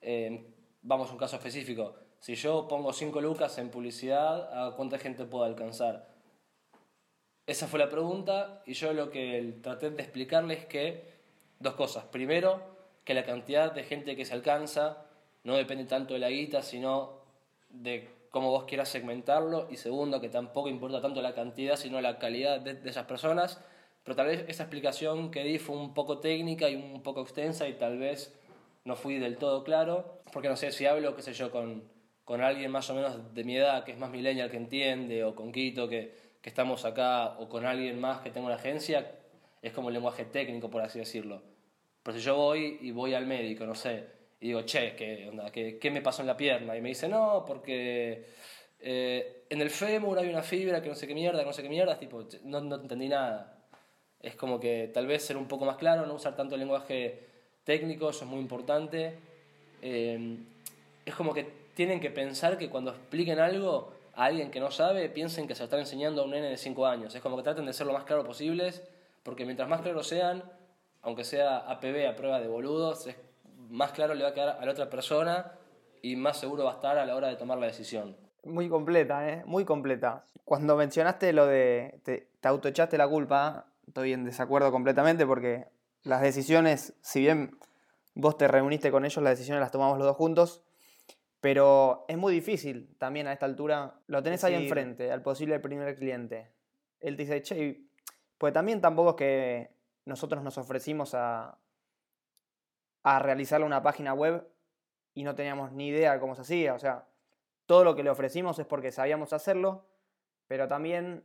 eh, 0.00 0.46
vamos 0.82 1.10
a 1.10 1.12
un 1.12 1.18
caso 1.18 1.36
específico, 1.36 1.94
si 2.18 2.36
yo 2.36 2.68
pongo 2.68 2.92
5 2.92 3.20
lucas 3.20 3.58
en 3.58 3.70
publicidad, 3.70 4.66
¿a 4.66 4.76
cuánta 4.76 4.98
gente 4.98 5.24
puedo 5.24 5.44
alcanzar? 5.44 6.08
Esa 7.46 7.66
fue 7.66 7.80
la 7.80 7.88
pregunta 7.88 8.62
y 8.64 8.74
yo 8.74 8.92
lo 8.92 9.10
que 9.10 9.58
traté 9.60 9.90
de 9.90 10.00
explicarles 10.00 10.60
es 10.60 10.66
que 10.66 11.12
dos 11.58 11.74
cosas. 11.74 12.04
Primero, 12.04 12.60
que 13.04 13.14
la 13.14 13.24
cantidad 13.24 13.72
de 13.72 13.82
gente 13.82 14.14
que 14.14 14.24
se 14.24 14.34
alcanza 14.34 15.04
no 15.42 15.56
depende 15.56 15.84
tanto 15.84 16.14
de 16.14 16.20
la 16.20 16.30
guita, 16.30 16.62
sino 16.62 17.22
de 17.68 18.08
cómo 18.30 18.50
vos 18.50 18.64
quieras 18.64 18.88
segmentarlo. 18.88 19.66
Y 19.70 19.76
segundo, 19.76 20.20
que 20.20 20.28
tampoco 20.28 20.68
importa 20.68 21.02
tanto 21.02 21.20
la 21.20 21.34
cantidad, 21.34 21.74
sino 21.74 22.00
la 22.00 22.20
calidad 22.20 22.60
de, 22.60 22.74
de 22.74 22.90
esas 22.90 23.06
personas. 23.06 23.60
Pero 24.04 24.16
tal 24.16 24.26
vez 24.26 24.44
esa 24.48 24.64
explicación 24.64 25.30
que 25.30 25.44
di 25.44 25.58
fue 25.58 25.76
un 25.76 25.94
poco 25.94 26.18
técnica 26.18 26.68
y 26.68 26.76
un 26.76 27.02
poco 27.02 27.22
extensa 27.22 27.68
y 27.68 27.74
tal 27.74 27.98
vez 27.98 28.34
no 28.84 28.96
fui 28.96 29.18
del 29.18 29.36
todo 29.36 29.62
claro, 29.64 30.20
porque 30.32 30.48
no 30.48 30.56
sé 30.56 30.72
si 30.72 30.86
hablo, 30.86 31.14
qué 31.14 31.22
sé 31.22 31.32
yo, 31.32 31.50
con 31.50 31.90
con 32.24 32.40
alguien 32.40 32.70
más 32.70 32.88
o 32.90 32.94
menos 32.94 33.34
de 33.34 33.44
mi 33.44 33.56
edad, 33.56 33.84
que 33.84 33.92
es 33.92 33.98
más 33.98 34.10
millennial, 34.10 34.50
que 34.50 34.56
entiende, 34.56 35.24
o 35.24 35.34
con 35.34 35.52
Quito, 35.52 35.88
que, 35.88 36.14
que 36.40 36.48
estamos 36.48 36.84
acá, 36.84 37.38
o 37.38 37.48
con 37.48 37.66
alguien 37.66 38.00
más 38.00 38.20
que 38.20 38.30
tenga 38.30 38.46
una 38.46 38.56
agencia, 38.56 39.18
es 39.60 39.72
como 39.72 39.88
el 39.88 39.94
lenguaje 39.94 40.24
técnico, 40.26 40.70
por 40.70 40.82
así 40.82 40.98
decirlo. 40.98 41.42
Pero 42.02 42.16
si 42.16 42.24
yo 42.24 42.36
voy 42.36 42.78
y 42.80 42.90
voy 42.90 43.14
al 43.14 43.26
médico, 43.26 43.66
no 43.66 43.74
sé, 43.74 44.06
y 44.40 44.48
digo, 44.48 44.62
che, 44.62 44.94
¿qué, 44.94 45.28
onda? 45.28 45.50
¿Qué, 45.50 45.78
qué 45.78 45.90
me 45.90 46.00
pasó 46.00 46.22
en 46.22 46.28
la 46.28 46.36
pierna? 46.36 46.76
Y 46.76 46.80
me 46.80 46.90
dice, 46.90 47.08
no, 47.08 47.44
porque 47.46 48.24
eh, 48.80 49.44
en 49.50 49.60
el 49.60 49.70
fémur 49.70 50.18
hay 50.18 50.28
una 50.28 50.42
fibra 50.42 50.80
que 50.80 50.88
no 50.88 50.94
sé 50.94 51.06
qué 51.06 51.14
mierda, 51.14 51.40
que 51.40 51.46
no 51.46 51.52
sé 51.52 51.62
qué 51.62 51.68
mierda, 51.68 51.98
tipo, 51.98 52.26
no, 52.44 52.60
no 52.60 52.76
entendí 52.76 53.08
nada. 53.08 53.61
Es 54.22 54.36
como 54.36 54.60
que 54.60 54.90
tal 54.94 55.06
vez 55.06 55.24
ser 55.24 55.36
un 55.36 55.48
poco 55.48 55.64
más 55.64 55.76
claro, 55.76 56.06
no 56.06 56.14
usar 56.14 56.36
tanto 56.36 56.54
el 56.54 56.60
lenguaje 56.60 57.26
técnico, 57.64 58.10
eso 58.10 58.24
es 58.24 58.30
muy 58.30 58.40
importante. 58.40 59.18
Eh, 59.82 60.36
es 61.04 61.14
como 61.14 61.34
que 61.34 61.44
tienen 61.74 62.00
que 62.00 62.10
pensar 62.10 62.58
que 62.58 62.70
cuando 62.70 62.90
expliquen 62.92 63.40
algo 63.40 63.92
a 64.14 64.24
alguien 64.24 64.50
que 64.50 64.60
no 64.60 64.70
sabe, 64.70 65.08
piensen 65.08 65.48
que 65.48 65.54
se 65.54 65.60
lo 65.60 65.64
están 65.64 65.80
enseñando 65.80 66.22
a 66.22 66.24
un 66.24 66.32
nene 66.32 66.50
de 66.50 66.56
5 66.56 66.86
años. 66.86 67.14
Es 67.14 67.22
como 67.22 67.36
que 67.36 67.42
traten 67.42 67.66
de 67.66 67.72
ser 67.72 67.86
lo 67.86 67.92
más 67.92 68.04
claro 68.04 68.24
posibles, 68.24 68.82
porque 69.22 69.44
mientras 69.44 69.68
más 69.68 69.80
claros 69.80 70.06
sean, 70.06 70.44
aunque 71.02 71.24
sea 71.24 71.58
APB 71.58 72.08
a 72.08 72.14
prueba 72.14 72.40
de 72.40 72.48
boludos, 72.48 73.08
más 73.70 73.92
claro 73.92 74.14
le 74.14 74.22
va 74.22 74.30
a 74.30 74.34
quedar 74.34 74.58
a 74.60 74.64
la 74.64 74.72
otra 74.72 74.90
persona 74.90 75.52
y 76.02 76.16
más 76.16 76.38
seguro 76.38 76.64
va 76.64 76.72
a 76.72 76.74
estar 76.74 76.98
a 76.98 77.06
la 77.06 77.16
hora 77.16 77.28
de 77.28 77.36
tomar 77.36 77.58
la 77.58 77.66
decisión. 77.66 78.16
Muy 78.44 78.68
completa, 78.68 79.28
¿eh? 79.28 79.42
Muy 79.46 79.64
completa. 79.64 80.24
Cuando 80.44 80.76
mencionaste 80.76 81.32
lo 81.32 81.46
de 81.46 82.00
te, 82.04 82.28
te 82.40 82.48
autoechaste 82.48 82.98
la 82.98 83.08
culpa, 83.08 83.66
estoy 83.86 84.12
en 84.12 84.24
desacuerdo 84.24 84.70
completamente 84.72 85.26
porque 85.26 85.68
las 86.02 86.22
decisiones, 86.22 86.94
si 87.00 87.20
bien 87.20 87.58
vos 88.14 88.36
te 88.36 88.48
reuniste 88.48 88.90
con 88.90 89.04
ellos, 89.04 89.22
las 89.22 89.38
decisiones 89.38 89.60
las 89.60 89.70
tomamos 89.70 89.98
los 89.98 90.06
dos 90.06 90.16
juntos 90.16 90.64
pero 91.42 92.04
es 92.06 92.16
muy 92.16 92.32
difícil 92.32 92.94
también 92.98 93.26
a 93.26 93.32
esta 93.32 93.46
altura. 93.46 93.98
Lo 94.06 94.22
tenés 94.22 94.44
ahí 94.44 94.54
enfrente, 94.54 95.10
al 95.10 95.22
posible 95.22 95.58
primer 95.58 95.98
cliente. 95.98 96.52
Él 97.00 97.16
te 97.16 97.24
dice, 97.24 97.42
che, 97.42 97.82
pues 98.38 98.52
también 98.52 98.80
tampoco 98.80 99.10
es 99.10 99.16
que 99.16 99.74
nosotros 100.04 100.44
nos 100.44 100.56
ofrecimos 100.56 101.14
a, 101.14 101.58
a 103.02 103.18
realizarle 103.18 103.66
una 103.66 103.82
página 103.82 104.14
web 104.14 104.48
y 105.14 105.24
no 105.24 105.34
teníamos 105.34 105.72
ni 105.72 105.88
idea 105.88 106.12
de 106.12 106.20
cómo 106.20 106.36
se 106.36 106.42
hacía. 106.42 106.74
O 106.74 106.78
sea, 106.78 107.08
todo 107.66 107.82
lo 107.82 107.96
que 107.96 108.04
le 108.04 108.10
ofrecimos 108.10 108.56
es 108.60 108.66
porque 108.66 108.92
sabíamos 108.92 109.32
hacerlo, 109.32 109.84
pero 110.46 110.68
también 110.68 111.24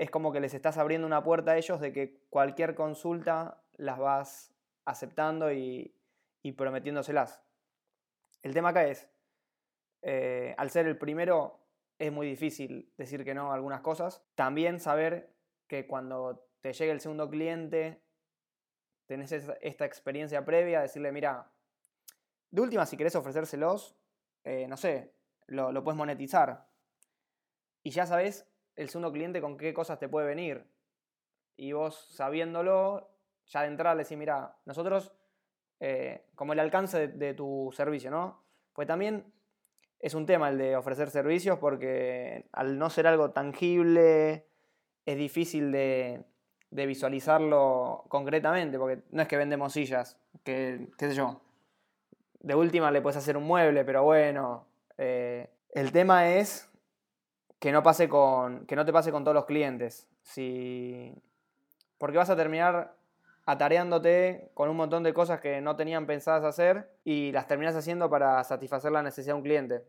es 0.00 0.10
como 0.10 0.32
que 0.32 0.40
les 0.40 0.54
estás 0.54 0.78
abriendo 0.78 1.06
una 1.06 1.22
puerta 1.22 1.50
a 1.50 1.58
ellos 1.58 1.78
de 1.78 1.92
que 1.92 2.22
cualquier 2.30 2.74
consulta 2.74 3.62
las 3.76 3.98
vas 3.98 4.50
aceptando 4.86 5.52
y, 5.52 5.94
y 6.42 6.52
prometiéndoselas. 6.52 7.42
El 8.42 8.54
tema 8.54 8.70
acá 8.70 8.86
es, 8.86 9.10
eh, 10.00 10.54
al 10.56 10.70
ser 10.70 10.86
el 10.86 10.96
primero 10.96 11.60
es 11.98 12.10
muy 12.10 12.26
difícil 12.26 12.90
decir 12.96 13.26
que 13.26 13.34
no 13.34 13.52
a 13.52 13.54
algunas 13.54 13.82
cosas. 13.82 14.24
También 14.34 14.80
saber 14.80 15.34
que 15.66 15.86
cuando 15.86 16.48
te 16.62 16.72
llegue 16.72 16.92
el 16.92 17.00
segundo 17.02 17.28
cliente, 17.28 18.02
tenés 19.04 19.32
esta 19.32 19.84
experiencia 19.84 20.46
previa, 20.46 20.80
decirle, 20.80 21.12
mira, 21.12 21.52
de 22.50 22.62
última, 22.62 22.86
si 22.86 22.96
querés 22.96 23.16
ofrecérselos, 23.16 23.98
eh, 24.44 24.66
no 24.66 24.78
sé, 24.78 25.12
lo, 25.46 25.72
lo 25.72 25.84
puedes 25.84 25.98
monetizar. 25.98 26.70
Y 27.82 27.90
ya 27.90 28.06
sabes 28.06 28.49
el 28.80 28.88
segundo 28.88 29.12
cliente 29.12 29.42
con 29.42 29.58
qué 29.58 29.74
cosas 29.74 29.98
te 29.98 30.08
puede 30.08 30.26
venir. 30.26 30.64
Y 31.56 31.72
vos 31.72 32.08
sabiéndolo, 32.14 33.10
ya 33.46 33.60
de 33.62 33.68
entrada 33.68 33.94
le 33.94 34.04
decís, 34.04 34.16
mira, 34.16 34.56
nosotros, 34.64 35.12
eh, 35.80 36.24
como 36.34 36.54
el 36.54 36.60
alcance 36.60 37.08
de, 37.08 37.34
tu 37.34 37.70
servicio, 37.74 38.10
¿no? 38.10 38.42
Pues 38.72 38.88
también 38.88 39.30
es 39.98 40.14
un 40.14 40.24
tema 40.24 40.48
el 40.48 40.56
de 40.56 40.76
ofrecer 40.76 41.10
servicios 41.10 41.58
porque 41.58 42.46
al 42.52 42.78
no 42.78 42.88
ser 42.88 43.06
algo 43.06 43.32
tangible 43.32 44.46
es 45.04 45.16
difícil 45.16 45.72
de, 45.72 46.24
visualizarlo 46.70 48.04
concretamente, 48.08 48.78
porque 48.78 49.02
no 49.10 49.20
es 49.20 49.28
que 49.28 49.36
vendemos 49.36 49.74
sillas, 49.74 50.16
que, 50.42 50.88
qué 50.96 51.08
sé 51.08 51.14
yo, 51.14 51.42
de 52.38 52.54
última 52.54 52.90
le 52.90 53.02
puedes 53.02 53.18
hacer 53.18 53.36
un 53.36 53.44
mueble, 53.44 53.84
pero 53.84 54.04
bueno, 54.04 54.66
eh, 54.96 55.50
el 55.74 55.92
tema 55.92 56.30
es 56.30 56.69
que 57.60 57.70
no, 57.70 57.82
pase 57.84 58.08
con, 58.08 58.66
que 58.66 58.74
no 58.74 58.84
te 58.84 58.92
pase 58.92 59.12
con 59.12 59.22
todos 59.22 59.34
los 59.36 59.44
clientes, 59.44 60.08
si, 60.22 61.14
porque 61.98 62.18
vas 62.18 62.30
a 62.30 62.36
terminar 62.36 62.96
atareándote 63.46 64.50
con 64.54 64.68
un 64.68 64.76
montón 64.76 65.02
de 65.02 65.14
cosas 65.14 65.40
que 65.40 65.60
no 65.60 65.76
tenían 65.76 66.06
pensadas 66.06 66.44
hacer 66.44 66.90
y 67.04 67.32
las 67.32 67.46
terminas 67.46 67.76
haciendo 67.76 68.10
para 68.10 68.42
satisfacer 68.44 68.92
la 68.92 69.02
necesidad 69.02 69.34
de 69.34 69.38
un 69.38 69.44
cliente. 69.44 69.84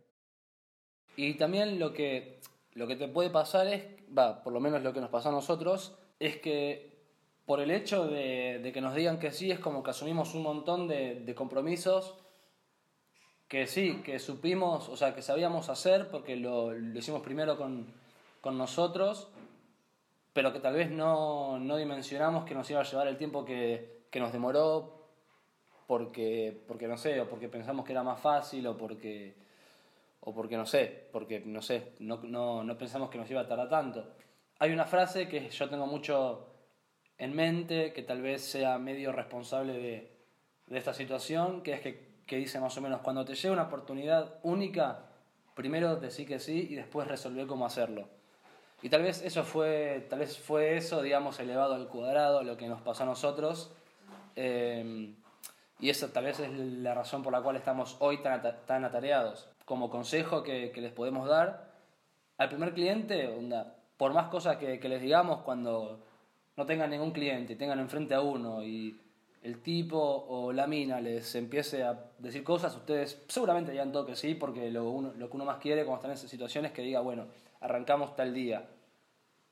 Y 1.15 1.35
también 1.35 1.79
lo 1.79 1.93
que, 1.93 2.39
lo 2.73 2.87
que 2.87 2.95
te 2.95 3.07
puede 3.07 3.29
pasar 3.29 3.67
es, 3.67 3.83
va, 4.17 4.43
por 4.43 4.53
lo 4.53 4.59
menos 4.59 4.81
lo 4.81 4.93
que 4.93 5.01
nos 5.01 5.09
pasó 5.09 5.29
a 5.29 5.33
nosotros, 5.33 5.97
es 6.19 6.37
que 6.37 6.91
por 7.45 7.59
el 7.59 7.71
hecho 7.71 8.07
de, 8.07 8.71
que 8.73 8.81
nos 8.81 8.95
digan 8.95 9.19
que 9.19 9.31
sí, 9.31 9.51
es 9.51 9.59
como 9.59 9.83
que 9.83 9.91
asumimos 9.91 10.35
un 10.35 10.43
montón 10.43 10.87
de, 10.87 11.33
compromisos 11.35 12.17
que 13.51 13.67
sí, 13.67 14.01
que 14.01 14.17
supimos, 14.17 14.87
o 14.87 14.95
sea, 14.95 15.13
que 15.13 15.21
sabíamos 15.21 15.67
hacer 15.67 16.07
porque 16.07 16.37
lo, 16.37 16.71
lo 16.71 16.97
hicimos 16.97 17.21
primero 17.21 17.57
con, 17.57 17.85
con 18.39 18.57
nosotros 18.57 19.27
pero 20.31 20.53
que 20.53 20.61
tal 20.61 20.75
vez 20.75 20.89
no, 20.89 21.59
no, 21.59 21.75
dimensionamos 21.75 22.45
que 22.45 22.55
nos 22.55 22.69
iba 22.69 22.79
a 22.79 22.85
llevar 22.85 23.09
el 23.09 23.17
tiempo 23.17 23.43
que, 23.43 24.03
que, 24.09 24.21
nos 24.21 24.31
demoró 24.31 25.09
porque, 25.85 26.63
porque, 26.65 26.87
no 26.87 26.95
sé, 26.95 27.19
o 27.19 27.27
porque 27.27 27.49
pensamos 27.49 27.85
que 27.85 27.91
era 27.91 28.03
más 28.03 28.21
fácil, 28.21 28.65
o 28.67 28.77
porque, 28.77 29.35
o 30.21 30.33
porque 30.33 30.55
no 30.55 30.65
sé, 30.65 31.09
porque 31.11 31.41
no 31.41 31.61
sé, 31.61 31.91
no, 31.99 32.21
no, 32.23 32.63
no 32.63 32.77
pensamos 32.77 33.09
que 33.09 33.17
nos 33.17 33.29
iba 33.29 33.41
a 33.41 33.47
tardar 33.49 33.67
tanto. 33.67 34.13
Hay 34.59 34.71
una 34.71 34.85
frase 34.85 35.27
que 35.27 35.49
yo 35.49 35.69
tengo 35.69 35.87
mucho 35.87 36.47
en 37.17 37.35
mente, 37.35 37.91
que 37.91 38.03
tal 38.03 38.21
vez 38.21 38.41
sea 38.41 38.77
medio 38.77 39.11
responsable 39.11 39.73
de, 39.73 40.11
de 40.67 40.77
esta 40.77 40.93
situación, 40.93 41.61
que 41.61 41.73
es 41.73 41.81
que, 41.81 42.10
que 42.31 42.37
dice 42.37 42.61
más 42.61 42.77
o 42.77 42.81
menos, 42.81 43.01
cuando 43.01 43.25
te 43.25 43.35
llega 43.35 43.51
una 43.51 43.63
oportunidad 43.63 44.35
única, 44.43 44.99
primero 45.53 45.97
decir 45.97 46.25
que 46.25 46.39
sí 46.39 46.65
y 46.69 46.75
después 46.75 47.05
resolver 47.05 47.45
cómo 47.45 47.65
hacerlo. 47.65 48.07
Y 48.81 48.87
tal 48.87 49.01
vez 49.01 49.21
eso 49.21 49.43
fue, 49.43 50.07
tal 50.09 50.19
vez 50.19 50.37
fue 50.37 50.77
eso, 50.77 51.01
digamos, 51.01 51.41
elevado 51.41 51.73
al 51.73 51.89
cuadrado, 51.89 52.41
lo 52.43 52.55
que 52.55 52.69
nos 52.69 52.81
pasó 52.83 53.03
a 53.03 53.07
nosotros. 53.07 53.73
Eh, 54.37 55.13
y 55.81 55.89
eso 55.89 56.07
tal 56.07 56.23
vez 56.23 56.39
es 56.39 56.49
la 56.53 56.93
razón 56.93 57.21
por 57.21 57.33
la 57.33 57.41
cual 57.41 57.57
estamos 57.57 57.97
hoy 57.99 58.19
tan, 58.23 58.85
atareados. 58.85 59.49
Como 59.65 59.89
consejo 59.89 60.41
que, 60.41 60.71
les 60.73 60.93
podemos 60.93 61.27
dar, 61.27 61.73
al 62.37 62.47
primer 62.47 62.73
cliente, 62.73 63.27
onda, 63.27 63.75
por 63.97 64.13
más 64.13 64.29
cosas 64.29 64.55
que, 64.55 64.79
que 64.79 64.87
les 64.87 65.01
digamos, 65.01 65.41
cuando 65.41 65.99
no 66.55 66.65
tengan 66.65 66.91
ningún 66.91 67.11
cliente, 67.11 67.57
tengan 67.57 67.79
enfrente 67.79 68.13
a 68.13 68.21
uno 68.21 68.63
y 68.63 68.97
el 69.41 69.61
tipo 69.61 69.97
o 69.97 70.53
la 70.53 70.67
mina 70.67 71.01
les 71.01 71.33
empiece 71.35 71.83
a 71.83 72.11
decir 72.19 72.43
cosas, 72.43 72.75
ustedes 72.75 73.23
seguramente 73.27 73.71
digan 73.71 73.91
todo 73.91 74.05
que 74.05 74.15
sí, 74.15 74.35
porque 74.35 74.69
lo, 74.69 74.89
uno, 74.89 75.13
lo 75.17 75.29
que 75.29 75.35
uno 75.35 75.45
más 75.45 75.57
quiere 75.57 75.83
cuando 75.83 75.97
están 75.97 76.11
en 76.11 76.17
esas 76.17 76.29
situaciones 76.29 76.71
es 76.71 76.75
que 76.75 76.83
diga, 76.83 77.01
bueno, 77.01 77.25
arrancamos 77.59 78.15
tal 78.15 78.33
día. 78.33 78.67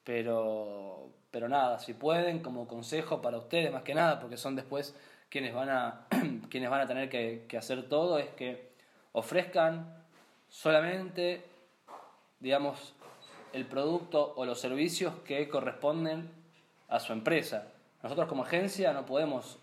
Pero, 0.03 1.09
pero 1.31 1.49
nada, 1.49 1.79
si 1.79 1.93
pueden, 1.93 2.39
como 2.39 2.67
consejo 2.67 3.21
para 3.21 3.37
ustedes 3.37 3.71
más 3.71 3.83
que 3.83 3.95
nada, 3.95 4.19
porque 4.19 4.37
son 4.37 4.55
después 4.55 4.95
quienes 5.29 5.53
van 5.53 5.69
a, 5.69 6.07
quienes 6.49 6.69
van 6.69 6.81
a 6.81 6.87
tener 6.87 7.09
que, 7.09 7.45
que 7.47 7.57
hacer 7.57 7.89
todo, 7.89 8.19
es 8.19 8.29
que 8.29 8.69
ofrezcan 9.11 9.95
solamente, 10.49 11.43
digamos, 12.39 12.93
el 13.53 13.65
producto 13.65 14.33
o 14.35 14.45
los 14.45 14.59
servicios 14.59 15.15
que 15.25 15.49
corresponden 15.49 16.29
a 16.87 16.99
su 16.99 17.11
empresa. 17.11 17.71
Nosotros 18.03 18.27
como 18.27 18.43
agencia 18.43 18.93
no 18.93 19.05
podemos 19.05 19.59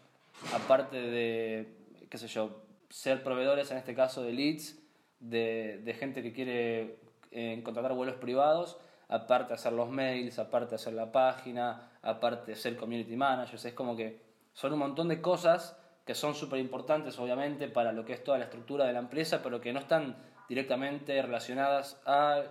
aparte 0.54 0.96
de, 0.96 1.76
qué 2.10 2.18
sé 2.18 2.28
yo, 2.28 2.62
ser 2.90 3.22
proveedores 3.22 3.70
en 3.70 3.78
este 3.78 3.94
caso 3.94 4.22
de 4.22 4.32
leads, 4.32 4.78
de, 5.20 5.80
de 5.84 5.94
gente 5.94 6.22
que 6.22 6.32
quiere 6.32 6.98
eh, 7.30 7.60
contratar 7.64 7.92
vuelos 7.94 8.16
privados, 8.16 8.78
aparte 9.08 9.54
hacer 9.54 9.72
los 9.72 9.88
mails, 9.90 10.38
aparte 10.38 10.74
hacer 10.74 10.92
la 10.92 11.12
página, 11.12 11.90
aparte 12.02 12.54
ser 12.54 12.76
community 12.76 13.16
managers, 13.16 13.64
es 13.64 13.74
como 13.74 13.96
que 13.96 14.20
son 14.52 14.72
un 14.72 14.78
montón 14.78 15.08
de 15.08 15.20
cosas 15.20 15.76
que 16.04 16.14
son 16.14 16.34
súper 16.34 16.60
importantes 16.60 17.18
obviamente 17.18 17.68
para 17.68 17.92
lo 17.92 18.04
que 18.04 18.12
es 18.12 18.22
toda 18.22 18.38
la 18.38 18.44
estructura 18.44 18.86
de 18.86 18.92
la 18.92 19.00
empresa, 19.00 19.42
pero 19.42 19.60
que 19.60 19.72
no 19.72 19.80
están 19.80 20.16
directamente 20.48 21.20
relacionadas 21.20 22.00
a 22.06 22.42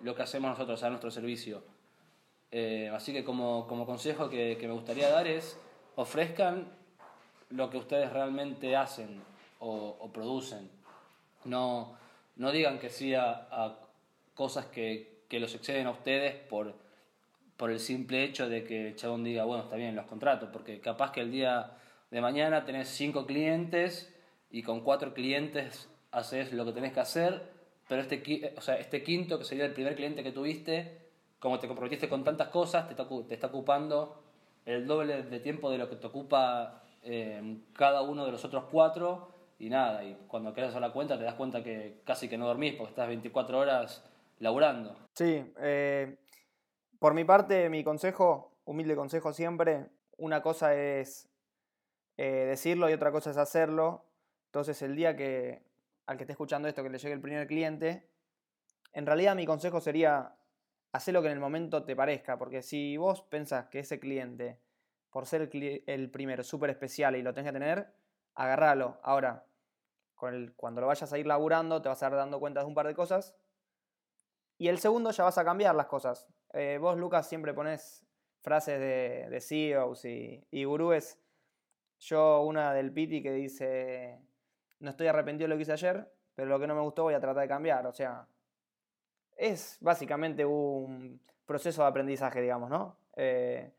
lo 0.00 0.14
que 0.14 0.22
hacemos 0.22 0.50
nosotros, 0.50 0.82
a 0.84 0.88
nuestro 0.88 1.10
servicio. 1.10 1.64
Eh, 2.52 2.90
así 2.94 3.12
que 3.12 3.24
como, 3.24 3.66
como 3.66 3.86
consejo 3.86 4.28
que 4.28 4.56
me 4.60 4.72
gustaría 4.72 5.10
dar 5.10 5.26
es 5.26 5.58
ofrezcan 5.96 6.68
lo 7.52 7.70
que 7.70 7.78
ustedes 7.78 8.12
realmente 8.12 8.76
hacen 8.76 9.22
o, 9.60 10.10
producen. 10.12 10.68
No, 11.44 11.96
no 12.36 12.50
digan 12.50 12.78
que 12.78 12.90
sí 12.90 13.14
a, 13.14 13.76
cosas 14.34 14.66
que, 14.66 15.24
que, 15.28 15.38
los 15.38 15.54
exceden 15.54 15.86
a 15.86 15.90
ustedes 15.90 16.34
por, 16.34 16.74
por 17.56 17.70
el 17.70 17.78
simple 17.78 18.24
hecho 18.24 18.48
de 18.48 18.64
que 18.64 18.88
el 18.88 18.96
chabón 18.96 19.24
diga, 19.24 19.44
bueno, 19.44 19.64
está 19.64 19.76
bien, 19.76 19.94
los 19.94 20.06
contratos, 20.06 20.48
porque 20.52 20.80
capaz 20.80 21.12
que 21.12 21.20
el 21.20 21.30
día 21.30 21.76
de 22.10 22.20
mañana 22.20 22.64
tenés 22.64 22.88
cinco 22.88 23.26
clientes 23.26 24.12
y 24.50 24.62
con 24.62 24.80
cuatro 24.80 25.14
clientes 25.14 25.88
haces 26.10 26.52
lo 26.52 26.64
que 26.64 26.72
tenés 26.72 26.92
que 26.92 27.00
hacer, 27.00 27.50
pero 27.88 28.02
este, 28.02 28.54
o 28.56 28.60
sea, 28.60 28.76
este 28.76 29.02
quinto, 29.02 29.38
que 29.38 29.44
sería 29.44 29.64
el 29.64 29.72
primer 29.72 29.94
cliente 29.94 30.22
que 30.22 30.32
tuviste, 30.32 30.98
como 31.38 31.58
te 31.58 31.68
comprometiste 31.68 32.08
con 32.08 32.24
tantas 32.24 32.48
cosas, 32.48 32.86
te 32.86 32.92
está, 32.92 33.08
te 33.28 33.34
está 33.34 33.46
ocupando 33.48 34.22
el 34.64 34.86
doble 34.86 35.22
de 35.22 35.40
tiempo 35.40 35.70
de 35.70 35.78
lo 35.78 35.88
que 35.88 35.96
te 35.96 36.06
ocupa 36.06 36.81
cada 37.74 38.02
uno 38.02 38.24
de 38.24 38.32
los 38.32 38.44
otros 38.44 38.64
cuatro 38.70 39.32
y 39.58 39.68
nada, 39.68 40.04
y 40.04 40.14
cuando 40.26 40.52
quieras 40.52 40.70
hacer 40.70 40.82
la 40.82 40.92
cuenta 40.92 41.16
te 41.16 41.24
das 41.24 41.34
cuenta 41.34 41.62
que 41.62 42.00
casi 42.04 42.28
que 42.28 42.36
no 42.36 42.46
dormís 42.46 42.74
porque 42.74 42.90
estás 42.90 43.08
24 43.08 43.58
horas 43.58 44.04
laburando. 44.40 44.96
Sí, 45.14 45.52
eh, 45.60 46.16
por 46.98 47.14
mi 47.14 47.24
parte, 47.24 47.68
mi 47.68 47.84
consejo, 47.84 48.56
humilde 48.64 48.96
consejo 48.96 49.32
siempre, 49.32 49.86
una 50.16 50.42
cosa 50.42 50.74
es 50.74 51.28
eh, 52.16 52.46
decirlo 52.46 52.90
y 52.90 52.92
otra 52.92 53.12
cosa 53.12 53.30
es 53.30 53.36
hacerlo. 53.36 54.04
Entonces 54.46 54.82
el 54.82 54.96
día 54.96 55.16
que 55.16 55.62
al 56.06 56.16
que 56.16 56.24
esté 56.24 56.32
escuchando 56.32 56.68
esto, 56.68 56.82
que 56.82 56.90
le 56.90 56.98
llegue 56.98 57.14
el 57.14 57.20
primer 57.20 57.46
cliente, 57.46 58.08
en 58.92 59.06
realidad 59.06 59.34
mi 59.36 59.46
consejo 59.46 59.80
sería 59.80 60.36
hacer 60.92 61.14
lo 61.14 61.22
que 61.22 61.28
en 61.28 61.34
el 61.34 61.40
momento 61.40 61.84
te 61.84 61.96
parezca, 61.96 62.38
porque 62.38 62.62
si 62.62 62.96
vos 62.96 63.22
pensás 63.22 63.68
que 63.68 63.78
ese 63.78 63.98
cliente 63.98 64.60
por 65.12 65.26
ser 65.26 65.50
el, 65.52 66.10
primero 66.10 66.42
súper 66.42 66.70
especial 66.70 67.14
y 67.16 67.22
lo 67.22 67.34
tenés 67.34 67.52
que 67.52 67.58
tener, 67.58 67.92
agárralo. 68.34 68.98
Ahora, 69.02 69.44
cuando 70.56 70.80
lo 70.80 70.86
vayas 70.86 71.12
a 71.12 71.18
ir 71.18 71.26
laburando, 71.26 71.82
te 71.82 71.90
vas 71.90 72.02
a 72.02 72.08
ir 72.08 72.14
dando 72.14 72.40
cuenta 72.40 72.60
de 72.60 72.66
un 72.66 72.74
par 72.74 72.86
de 72.86 72.94
cosas. 72.94 73.36
Y 74.56 74.68
el 74.68 74.78
segundo 74.78 75.10
ya 75.10 75.24
vas 75.24 75.36
a 75.36 75.44
cambiar 75.44 75.74
las 75.74 75.86
cosas. 75.86 76.26
Eh, 76.54 76.78
vos, 76.80 76.96
Lucas, 76.96 77.28
siempre 77.28 77.52
pones 77.52 78.06
frases 78.40 78.80
de, 78.80 79.28
de 79.28 79.40
CEOs 79.40 80.06
y, 80.06 80.46
y, 80.50 80.64
gurúes. 80.64 81.20
Yo, 81.98 82.40
una 82.40 82.72
del 82.72 82.90
Piti 82.90 83.22
que 83.22 83.32
dice: 83.32 84.18
No 84.80 84.90
estoy 84.90 85.08
arrepentido 85.08 85.44
de 85.44 85.48
lo 85.50 85.56
que 85.56 85.62
hice 85.62 85.72
ayer, 85.72 86.10
pero 86.34 86.48
lo 86.48 86.58
que 86.58 86.66
no 86.66 86.74
me 86.74 86.80
gustó 86.80 87.02
voy 87.02 87.14
a 87.14 87.20
tratar 87.20 87.42
de 87.42 87.48
cambiar. 87.48 87.86
O 87.86 87.92
sea, 87.92 88.26
es 89.36 89.76
básicamente 89.82 90.46
un 90.46 91.20
proceso 91.44 91.82
de 91.82 91.88
aprendizaje, 91.88 92.40
digamos, 92.40 92.70
¿no? 92.70 92.96
Eh, 93.14 93.72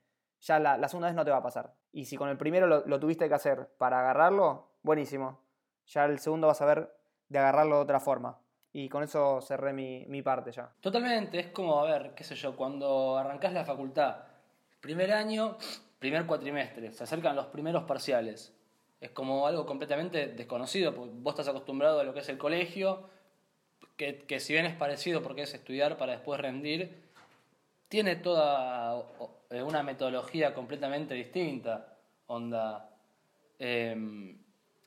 ya 0.43 0.59
la, 0.59 0.87
segunda 0.89 1.07
vez 1.07 1.15
no 1.15 1.23
te 1.23 1.31
va 1.31 1.37
a 1.37 1.43
pasar. 1.43 1.73
Y 1.93 2.05
si 2.05 2.17
con 2.17 2.27
el 2.27 2.37
primero 2.37 2.67
lo, 2.67 2.99
tuviste 2.99 3.29
que 3.29 3.33
hacer 3.33 3.69
para 3.77 3.99
agarrarlo, 3.99 4.67
buenísimo. 4.83 5.39
Ya 5.87 6.03
el 6.05 6.19
segundo 6.19 6.47
vas 6.47 6.61
a 6.61 6.65
ver 6.65 6.93
de 7.29 7.39
agarrarlo 7.39 7.77
de 7.77 7.81
otra 7.83 8.01
forma. 8.01 8.39
Y 8.73 8.89
con 8.89 9.03
eso 9.03 9.39
cerré 9.41 9.71
mi, 9.71 10.05
mi 10.07 10.21
parte 10.21 10.51
ya. 10.51 10.73
Totalmente, 10.81 11.39
es 11.39 11.47
como, 11.47 11.79
a 11.79 11.85
ver, 11.85 12.13
qué 12.13 12.23
sé 12.23 12.35
yo, 12.35 12.57
cuando 12.57 13.17
arrancás 13.17 13.53
la 13.53 13.63
facultad, 13.63 14.17
primer 14.81 15.13
año, 15.13 15.57
primer 15.99 16.25
cuatrimestre, 16.25 16.91
se 16.91 17.03
acercan 17.03 17.35
los 17.35 17.45
primeros 17.47 17.83
parciales. 17.83 18.53
Es 18.99 19.11
como 19.11 19.47
algo 19.47 19.65
completamente 19.65 20.27
desconocido, 20.27 20.93
porque 20.93 21.13
vos 21.15 21.33
estás 21.33 21.47
acostumbrado 21.47 22.01
a 22.01 22.03
lo 22.03 22.13
que 22.13 22.19
es 22.19 22.29
el 22.29 22.37
colegio, 22.37 23.07
que, 23.95 24.19
que 24.25 24.39
si 24.41 24.53
bien 24.53 24.65
es 24.65 24.75
parecido 24.75 25.21
porque 25.21 25.43
es 25.43 25.53
estudiar 25.53 25.97
para 25.97 26.13
después 26.13 26.41
rendir, 26.41 27.02
tiene 27.93 28.15
toda 28.15 29.05
eh, 29.51 29.61
una 29.61 29.83
metodología 29.83 30.51
completamente 30.51 31.13
distinta. 31.13 31.95
Onda. 32.25 32.89
Em, 33.59 34.35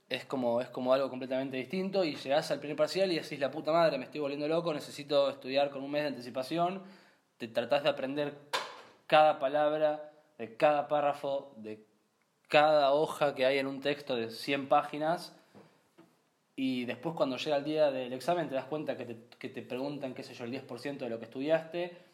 es, 0.09 0.25
como, 0.25 0.61
es 0.61 0.71
como 0.71 0.93
algo 0.93 1.09
completamente 1.09 1.57
distinto 1.57 2.03
y 2.03 2.17
llegás 2.17 2.51
al 2.51 2.59
primer 2.59 2.77
parcial 2.77 3.13
y 3.13 3.15
decís 3.21 3.39
la 3.39 3.53
puta 3.53 3.71
madre, 3.71 3.97
me 3.97 4.07
estoy 4.07 4.19
volviendo 4.19 4.49
loco, 4.49 4.75
necesito 4.75 5.31
estudiar 5.31 5.71
con 5.71 5.85
un 5.85 5.91
mes 5.93 6.03
de 6.03 6.09
anticipación. 6.09 6.83
Te 7.39 7.47
tratás 7.47 7.85
de 7.85 7.91
aprender 7.91 8.39
cada 9.07 9.39
palabra 9.39 10.11
de 10.37 10.57
cada 10.57 10.89
párrafo, 10.89 11.53
de 11.59 11.87
cada 12.49 12.93
hoja 12.93 13.37
que 13.37 13.47
hay 13.47 13.59
en 13.59 13.69
un 13.69 13.81
texto 13.81 14.17
de 14.17 14.31
100 14.31 14.69
páginas. 14.69 15.33
Y 16.57 16.87
después 16.87 17.15
cuando 17.15 17.37
llega 17.37 17.57
el 17.59 17.65
día 17.65 17.93
del 17.93 18.13
examen 18.13 18.49
te 18.49 18.57
das 18.57 18.65
cuenta 18.65 18.97
que 18.97 19.05
te, 19.05 19.17
que 19.39 19.49
te 19.49 19.63
preguntan, 19.63 20.13
qué 20.13 20.25
sé 20.25 20.35
yo, 20.35 20.45
el 20.45 20.51
10% 20.51 20.99
de 20.99 21.09
lo 21.09 21.21
que 21.21 21.27
estudiaste 21.27 22.06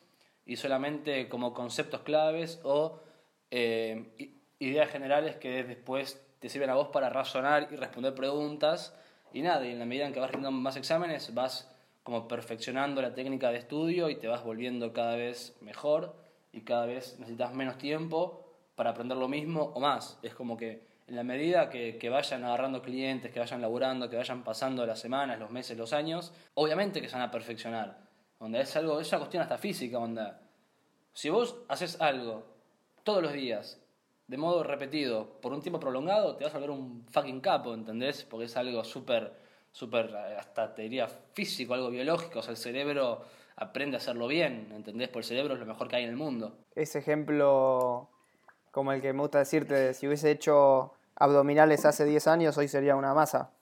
y 0.45 0.57
solamente 0.57 1.29
como 1.29 1.55
conceptos 1.55 2.01
claves 2.03 2.61
o 2.65 3.01
eh, 3.51 4.37
ideas 4.59 4.91
generales 4.91 5.37
que 5.37 5.65
después 5.65 6.25
te 6.39 6.49
sirven 6.49 6.71
a 6.71 6.75
vos 6.75 6.89
para 6.89 7.09
razonar 7.09 7.69
y 7.71 7.77
responder 7.77 8.15
preguntas. 8.15 8.97
Y 9.33 9.43
nada, 9.43 9.67
y 9.67 9.71
en 9.71 9.79
la 9.79 9.87
medida 9.87 10.07
en 10.07 10.13
que 10.13 10.21
vas 10.21 10.31
rindiendo 10.31 10.59
más 10.59 10.77
exámenes, 10.77 11.33
vas 11.35 11.71
como 12.03 12.27
perfeccionando 12.27 13.01
la 13.01 13.15
técnica 13.15 13.51
de 13.51 13.59
estudio 13.59 14.11
y 14.11 14.17
te 14.17 14.27
vas 14.27 14.43
volviendo 14.43 14.93
cada 14.93 15.17
vez 15.17 15.57
mejor 15.61 16.17
y 16.53 16.63
cada 16.63 16.87
vez 16.87 17.19
necesitas 17.19 17.55
menos 17.55 17.79
tiempo 17.79 18.45
para 18.75 18.91
aprender 18.91 19.17
lo 19.17 19.29
mismo 19.29 19.73
o 19.75 19.81
más. 19.81 20.19
Es 20.23 20.35
como 20.35 20.57
que 20.57 20.83
en 21.07 21.17
la 21.17 21.23
medida 21.23 21.71
que, 21.71 21.99
que, 21.99 22.09
vayan 22.09 22.45
agarrando 22.45 22.83
clientes, 22.83 23.31
que 23.31 23.39
vayan 23.39 23.61
laburando, 23.61 24.11
que 24.11 24.17
vayan 24.17 24.43
pasando 24.45 24.85
las 24.87 24.99
semanas, 24.99 25.39
los 25.39 25.51
meses, 25.51 25.77
los 25.77 25.93
años, 25.93 26.33
obviamente 26.55 27.01
que 27.01 27.09
se 27.09 27.15
van 27.15 27.29
a 27.29 27.31
perfeccionar. 27.31 28.12
Onda, 28.43 28.61
es 28.61 28.75
algo, 28.75 28.99
es 28.99 29.09
una 29.11 29.21
cuestión 29.21 29.41
hasta 29.41 29.57
física, 29.57 30.01
onda. 30.01 30.41
Si 31.13 31.31
vos 31.31 31.59
haces 31.69 32.01
algo 32.01 32.43
todos 33.05 33.23
los 33.23 33.33
días, 33.33 33.81
de 34.27 34.37
modo 34.37 34.65
repetido, 34.65 35.41
por 35.41 35.53
un 35.53 35.63
tiempo 35.63 35.79
prolongado, 35.79 36.35
te 36.35 36.43
vas 36.43 36.53
a 36.53 36.59
volver 36.59 36.71
un 36.73 37.07
fucking 37.09 37.41
capo, 37.41 37.73
¿entendés? 37.73 38.25
Porque 38.25 38.47
es 38.47 38.57
algo 38.57 38.83
súper, 38.83 39.33
súper, 39.71 40.17
hasta 40.17 40.75
te 40.75 40.83
diría 40.83 41.07
físico, 41.07 41.75
algo 41.75 41.91
biológico. 41.91 42.41
O 42.41 42.43
sea, 42.43 42.51
el 42.51 42.57
cerebro 42.57 43.23
aprende 43.55 43.97
a 43.97 44.01
hacerlo 44.01 44.27
bien, 44.27 44.73
¿entendés? 44.75 45.09
Porque 45.09 45.21
el 45.21 45.29
cerebro 45.29 45.55
es 45.55 45.61
lo 45.61 45.67
mejor 45.67 45.87
que 45.87 45.95
hay 45.95 46.03
en 46.03 46.11
el 46.11 46.17
mundo. 46.17 46.57
Ese 46.75 46.99
ejemplo, 46.99 48.09
como 48.73 48.93
el 48.93 49.01
que 49.01 49.13
me 49.13 49.21
gusta 49.21 49.39
decirte, 49.39 49.95
si 49.95 50.09
hubiese 50.09 50.33
hecho 50.33 50.95
abdominales 51.15 51.85
hace 51.85 52.05
10 52.05 52.27
años, 52.27 52.59
hoy 52.59 52.67
sería 52.67 52.97
una 52.97 53.15
masa. 53.15 53.53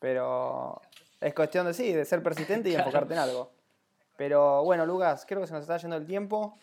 Pero 0.00 0.82
es 1.18 1.32
cuestión 1.32 1.64
de 1.64 1.72
sí, 1.72 1.94
de 1.94 2.04
ser 2.04 2.22
persistente 2.22 2.68
y 2.68 2.74
enfocarte 2.74 3.14
en 3.14 3.20
algo. 3.20 3.57
Pero 4.18 4.64
bueno, 4.64 4.84
Lucas, 4.84 5.24
creo 5.28 5.40
que 5.40 5.46
se 5.46 5.52
nos 5.52 5.62
está 5.62 5.76
yendo 5.76 5.94
el 5.94 6.04
tiempo. 6.04 6.58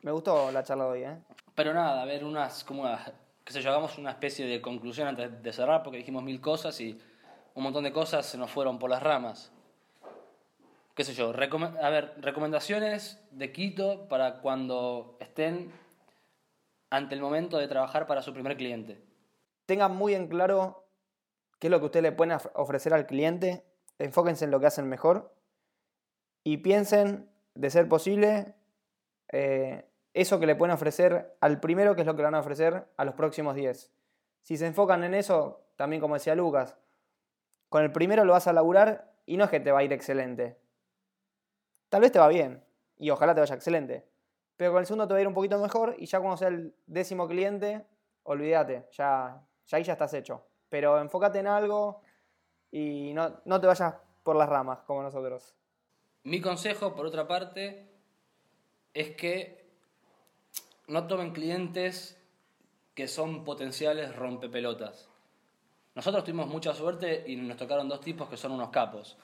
Me 0.00 0.10
gustó 0.10 0.50
la 0.50 0.64
charla 0.64 0.84
de 0.84 0.90
hoy, 0.90 1.02
¿eh? 1.02 1.18
Pero 1.54 1.74
nada, 1.74 2.00
a 2.00 2.04
ver, 2.06 2.24
unas, 2.24 2.64
como, 2.64 2.88
que 3.44 3.52
se 3.52 3.58
hagamos 3.58 3.98
una 3.98 4.12
especie 4.12 4.46
de 4.46 4.62
conclusión 4.62 5.06
antes 5.06 5.42
de 5.42 5.52
cerrar, 5.52 5.82
porque 5.82 5.98
dijimos 5.98 6.22
mil 6.22 6.40
cosas 6.40 6.80
y 6.80 6.98
un 7.54 7.62
montón 7.62 7.84
de 7.84 7.92
cosas 7.92 8.24
se 8.24 8.38
nos 8.38 8.50
fueron 8.50 8.78
por 8.78 8.88
las 8.88 9.02
ramas. 9.02 9.52
Qué 10.94 11.04
sé 11.04 11.12
yo, 11.12 11.28
a 11.28 11.90
ver, 11.90 12.14
recomendaciones 12.22 13.22
de 13.32 13.52
Quito 13.52 14.08
para 14.08 14.40
cuando 14.40 15.18
estén 15.20 15.70
ante 16.88 17.14
el 17.14 17.20
momento 17.20 17.58
de 17.58 17.68
trabajar 17.68 18.06
para 18.06 18.22
su 18.22 18.32
primer 18.32 18.56
cliente. 18.56 18.98
Tengan 19.66 19.94
muy 19.94 20.14
en 20.14 20.26
claro 20.26 20.86
qué 21.58 21.66
es 21.66 21.70
lo 21.70 21.80
que 21.80 21.86
ustedes 21.86 22.04
le 22.04 22.12
pueden 22.12 22.38
ofrecer 22.54 22.94
al 22.94 23.06
cliente, 23.06 23.62
enfóquense 23.98 24.46
en 24.46 24.50
lo 24.50 24.58
que 24.58 24.66
hacen 24.68 24.88
mejor 24.88 25.38
y 26.50 26.56
piensen, 26.56 27.30
de 27.54 27.70
ser 27.70 27.88
posible, 27.88 28.56
eh, 29.28 29.88
eso 30.14 30.40
que 30.40 30.46
le 30.46 30.56
pueden 30.56 30.74
ofrecer 30.74 31.36
al 31.40 31.60
primero, 31.60 31.94
que 31.94 32.00
es 32.00 32.06
lo 32.08 32.14
que 32.14 32.22
le 32.22 32.24
van 32.24 32.34
a 32.34 32.40
ofrecer 32.40 32.88
a 32.96 33.04
los 33.04 33.14
próximos 33.14 33.54
10. 33.54 33.92
Si 34.42 34.56
se 34.56 34.66
enfocan 34.66 35.04
en 35.04 35.14
eso, 35.14 35.62
también 35.76 36.02
como 36.02 36.14
decía 36.14 36.34
Lucas, 36.34 36.76
con 37.68 37.84
el 37.84 37.92
primero 37.92 38.24
lo 38.24 38.32
vas 38.32 38.48
a 38.48 38.52
laburar 38.52 39.12
y 39.26 39.36
no 39.36 39.44
es 39.44 39.50
que 39.50 39.60
te 39.60 39.70
va 39.70 39.78
a 39.78 39.84
ir 39.84 39.92
excelente. 39.92 40.58
Tal 41.88 42.00
vez 42.00 42.10
te 42.10 42.18
va 42.18 42.26
bien 42.26 42.64
y 42.96 43.10
ojalá 43.10 43.32
te 43.32 43.42
vaya 43.42 43.54
excelente. 43.54 44.08
Pero 44.56 44.72
con 44.72 44.80
el 44.80 44.86
segundo 44.86 45.06
te 45.06 45.14
va 45.14 45.18
a 45.18 45.20
ir 45.20 45.28
un 45.28 45.34
poquito 45.34 45.56
mejor 45.60 45.94
y 45.98 46.06
ya 46.06 46.18
cuando 46.18 46.36
sea 46.36 46.48
el 46.48 46.74
décimo 46.84 47.28
cliente, 47.28 47.86
olvídate, 48.24 48.88
ya, 48.90 49.40
ya 49.66 49.76
ahí 49.76 49.84
ya 49.84 49.92
estás 49.92 50.14
hecho. 50.14 50.44
Pero 50.68 50.98
enfócate 50.98 51.38
en 51.38 51.46
algo 51.46 52.00
y 52.72 53.12
no, 53.14 53.40
no 53.44 53.60
te 53.60 53.68
vayas 53.68 53.94
por 54.24 54.34
las 54.34 54.48
ramas 54.48 54.82
como 54.82 55.00
nosotros. 55.04 55.54
Mi 56.24 56.40
consejo, 56.40 56.94
por 56.94 57.06
otra 57.06 57.26
parte, 57.26 57.86
es 58.92 59.16
que 59.16 59.64
no 60.86 61.06
tomen 61.06 61.32
clientes 61.32 62.20
que 62.94 63.08
son 63.08 63.44
potenciales 63.44 64.14
rompepelotas. 64.14 65.08
Nosotros 65.94 66.24
tuvimos 66.24 66.46
mucha 66.46 66.74
suerte 66.74 67.24
y 67.26 67.36
nos 67.36 67.56
tocaron 67.56 67.88
dos 67.88 68.00
tipos 68.00 68.28
que 68.28 68.36
son 68.36 68.52
unos 68.52 68.70
capos. 68.70 69.16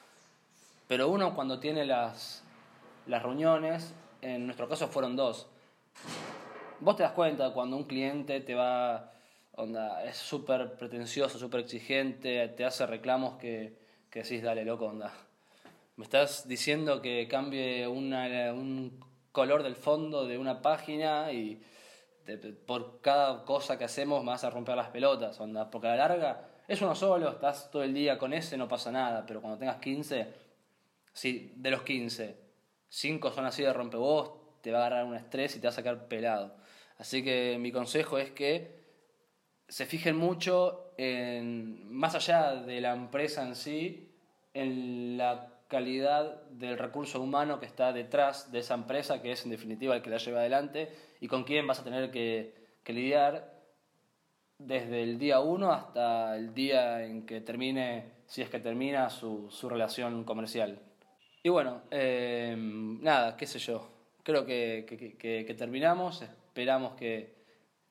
Pero 0.87 1.09
uno 1.09 1.35
cuando 1.35 1.59
tiene 1.59 1.85
las, 1.85 2.43
las 3.05 3.21
reuniones, 3.21 3.93
en 4.21 4.45
nuestro 4.45 4.67
caso 4.67 4.87
fueron 4.87 5.15
dos. 5.15 5.47
Vos 6.79 6.95
te 6.95 7.03
das 7.03 7.11
cuenta 7.11 7.53
cuando 7.53 7.77
un 7.77 7.83
cliente 7.83 8.41
te 8.41 8.55
va, 8.55 9.11
onda, 9.53 10.03
es 10.03 10.17
súper 10.17 10.77
pretencioso, 10.77 11.37
súper 11.37 11.61
exigente, 11.61 12.47
te 12.49 12.65
hace 12.65 12.85
reclamos 12.87 13.37
que, 13.37 13.77
que 14.09 14.23
decís, 14.23 14.41
dale, 14.41 14.65
loco, 14.65 14.85
onda. 14.85 15.13
Me 15.97 16.03
estás 16.03 16.47
diciendo 16.47 17.01
que 17.01 17.27
cambie 17.27 17.87
una, 17.87 18.53
un 18.53 19.03
color 19.31 19.63
del 19.63 19.75
fondo 19.75 20.27
de 20.27 20.37
una 20.37 20.61
página 20.61 21.31
y 21.31 21.59
por 22.67 23.01
cada 23.01 23.43
cosa 23.43 23.79
que 23.79 23.85
hacemos 23.85 24.23
vas 24.23 24.43
a 24.43 24.51
romper 24.51 24.75
las 24.75 24.89
pelotas, 24.89 25.39
onda. 25.39 25.71
Porque 25.71 25.87
a 25.87 25.95
la 25.95 26.07
larga 26.07 26.49
es 26.67 26.83
uno 26.83 26.93
solo, 26.93 27.31
estás 27.31 27.71
todo 27.71 27.81
el 27.81 27.95
día 27.95 28.19
con 28.19 28.31
ese, 28.31 28.57
no 28.57 28.67
pasa 28.67 28.91
nada. 28.91 29.25
Pero 29.25 29.41
cuando 29.41 29.57
tengas 29.57 29.77
15, 29.77 30.27
si 31.13 31.53
de 31.55 31.71
los 31.71 31.81
15, 31.81 32.37
5 32.89 33.31
son 33.31 33.47
así 33.47 33.63
de 33.63 33.73
rompebos, 33.73 34.61
te 34.61 34.71
va 34.71 34.83
a 34.83 34.85
agarrar 34.85 35.05
un 35.05 35.15
estrés 35.15 35.55
y 35.55 35.59
te 35.59 35.65
va 35.65 35.71
a 35.71 35.75
sacar 35.75 36.07
pelado. 36.07 36.57
Así 36.99 37.23
que 37.23 37.57
mi 37.59 37.71
consejo 37.71 38.19
es 38.19 38.29
que 38.29 38.85
se 39.67 39.87
fijen 39.87 40.15
mucho 40.15 40.93
en, 40.95 41.91
más 41.91 42.13
allá 42.13 42.53
de 42.53 42.81
la 42.81 42.93
empresa 42.93 43.41
en 43.41 43.55
sí, 43.55 44.13
en 44.53 45.17
la 45.17 45.56
calidad 45.67 46.43
del 46.49 46.77
recurso 46.77 47.21
humano 47.21 47.59
que 47.59 47.65
está 47.65 47.93
detrás 47.93 48.51
de 48.51 48.59
esa 48.59 48.73
empresa, 48.73 49.21
que 49.21 49.31
es 49.31 49.43
en 49.43 49.51
definitiva 49.51 49.95
el 49.95 50.01
que 50.01 50.09
la 50.09 50.17
lleva 50.17 50.39
adelante, 50.39 50.91
y 51.19 51.27
con 51.27 51.43
quién 51.43 51.67
vas 51.67 51.79
a 51.79 51.83
tener 51.83 52.11
que, 52.11 52.67
lidiar 52.87 53.53
desde 54.57 55.03
el 55.03 55.19
día 55.19 55.41
uno 55.41 55.73
hasta 55.73 56.37
el 56.37 56.53
día 56.53 57.03
en 57.03 57.25
que 57.25 57.41
termine, 57.41 58.13
si 58.27 58.41
es 58.41 58.49
que 58.49 58.59
termina, 58.59 59.09
su, 59.09 59.51
su 59.51 59.67
relación 59.67 60.23
comercial. 60.23 60.79
Y 61.43 61.49
bueno, 61.49 61.81
eh, 61.91 62.55
nada, 62.57 63.35
qué 63.35 63.45
sé 63.45 63.59
yo, 63.59 63.89
creo 64.27 64.45
que, 64.45 65.55
terminamos, 65.57 66.21
esperamos 66.21 66.95
que, 66.95 67.35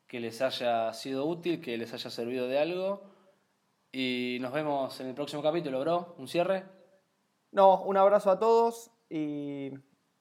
que 0.07 0.21
les 0.21 0.43
haya 0.43 0.93
sido 0.93 1.25
útil, 1.25 1.61
que 1.61 1.79
les 1.79 1.93
haya 1.95 2.11
servido 2.11 2.47
de 2.47 2.59
algo. 2.59 3.03
Y 3.91 4.37
nos 4.43 4.53
vemos 4.53 5.01
en 5.01 5.07
el 5.07 5.15
próximo 5.15 5.43
capítulo, 5.43 5.81
bro. 5.81 6.15
¿Un 6.19 6.29
cierre? 6.29 6.65
No, 7.57 7.81
un 7.85 7.97
abrazo 7.97 8.31
a 8.31 8.38
todos 8.38 8.90
y 9.09 9.71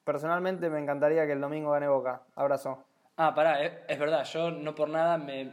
personalmente 0.06 0.69
me 0.69 0.80
encantaría 0.80 1.26
que 1.26 1.34
el 1.34 1.41
domingo 1.41 1.71
gane 1.71 1.89
Boca. 1.89 2.21
Abrazo. 2.34 2.86
Ah, 3.17 3.36
pará, 3.36 3.62
es, 3.62 4.00
verdad, 4.00 4.24
yo 4.24 4.52
no 4.52 4.74
por 4.74 4.88
nada 4.88 5.17
me 5.17 5.52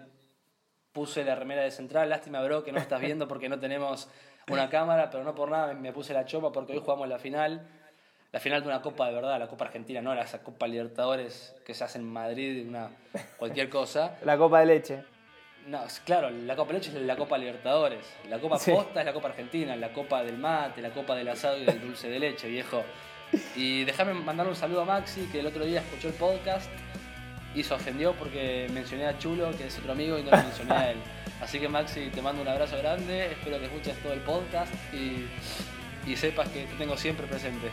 puse 0.92 1.24
la 1.24 1.34
remera 1.34 1.62
de 1.62 1.72
central. 1.72 2.08
Lástima, 2.08 2.40
bro, 2.44 2.62
que 2.62 2.70
no 2.70 2.78
estás 2.78 3.00
viendo 3.00 3.26
porque 3.26 3.48
no 3.48 3.58
tenemos 3.58 4.08
una 4.48 4.70
cámara, 4.70 5.10
pero 5.10 5.24
no 5.24 5.34
por 5.34 5.50
nada 5.50 5.74
me 5.74 5.92
puse 5.92 6.14
la 6.14 6.24
chopa 6.24 6.52
porque 6.52 6.72
hoy 6.72 6.78
jugamos 6.78 7.08
la 7.08 7.18
final. 7.18 7.66
La 8.30 8.38
final 8.38 8.62
de 8.62 8.68
una 8.68 8.80
Copa 8.80 9.08
de 9.08 9.14
verdad, 9.14 9.40
la 9.40 9.48
Copa 9.48 9.64
Argentina, 9.64 10.00
no 10.00 10.14
la 10.14 10.22
esa 10.22 10.40
Copa 10.44 10.68
Libertadores 10.68 11.60
que 11.66 11.74
se 11.74 11.82
hace 11.82 11.98
en 11.98 12.04
Madrid, 12.04 12.64
una, 12.64 12.90
cualquier 13.38 13.68
cosa. 13.68 14.18
La 14.24 14.38
Copa 14.38 14.60
de 14.60 14.66
Leche. 14.66 15.04
No, 15.66 15.84
claro, 16.04 16.30
la 16.30 16.56
Copa 16.56 16.72
Leche 16.72 16.90
es 16.90 16.94
la 17.02 17.16
Copa 17.16 17.38
Libertadores. 17.38 18.04
La 18.28 18.38
Copa 18.38 18.58
Posta 18.58 19.00
es 19.00 19.06
la 19.06 19.12
Copa 19.12 19.28
Argentina, 19.28 19.76
la 19.76 19.92
Copa 19.92 20.24
del 20.24 20.36
mate, 20.36 20.82
la 20.82 20.90
Copa 20.90 21.14
del 21.14 21.28
asado 21.28 21.58
y 21.58 21.64
del 21.64 21.80
dulce 21.80 22.08
de 22.08 22.18
leche, 22.18 22.48
viejo. 22.48 22.82
Y 23.54 23.84
déjame 23.84 24.12
mandarle 24.14 24.50
un 24.50 24.56
saludo 24.56 24.82
a 24.82 24.84
Maxi, 24.84 25.28
que 25.30 25.40
el 25.40 25.46
otro 25.46 25.64
día 25.64 25.80
escuchó 25.80 26.08
el 26.08 26.14
podcast 26.14 26.68
y 27.54 27.62
se 27.62 27.74
ofendió 27.74 28.12
porque 28.14 28.68
mencioné 28.72 29.06
a 29.06 29.18
Chulo, 29.18 29.50
que 29.56 29.66
es 29.66 29.78
otro 29.78 29.92
amigo, 29.92 30.18
y 30.18 30.22
no 30.22 30.30
lo 30.30 30.36
mencioné 30.38 30.74
a 30.74 30.90
él. 30.90 30.98
Así 31.40 31.58
que 31.58 31.68
Maxi, 31.68 32.08
te 32.10 32.22
mando 32.22 32.42
un 32.42 32.48
abrazo 32.48 32.76
grande, 32.78 33.32
espero 33.32 33.58
que 33.58 33.66
escuches 33.66 33.96
todo 34.02 34.12
el 34.12 34.20
podcast 34.20 34.72
y, 34.92 35.26
y 36.10 36.16
sepas 36.16 36.48
que 36.48 36.64
te 36.64 36.74
tengo 36.74 36.96
siempre 36.96 37.26
presente. 37.26 37.70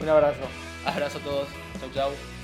Un 0.00 0.08
abrazo. 0.08 0.42
Abrazo 0.84 1.18
a 1.18 1.20
todos. 1.20 1.48
Chau, 1.80 1.90
chau. 1.92 2.39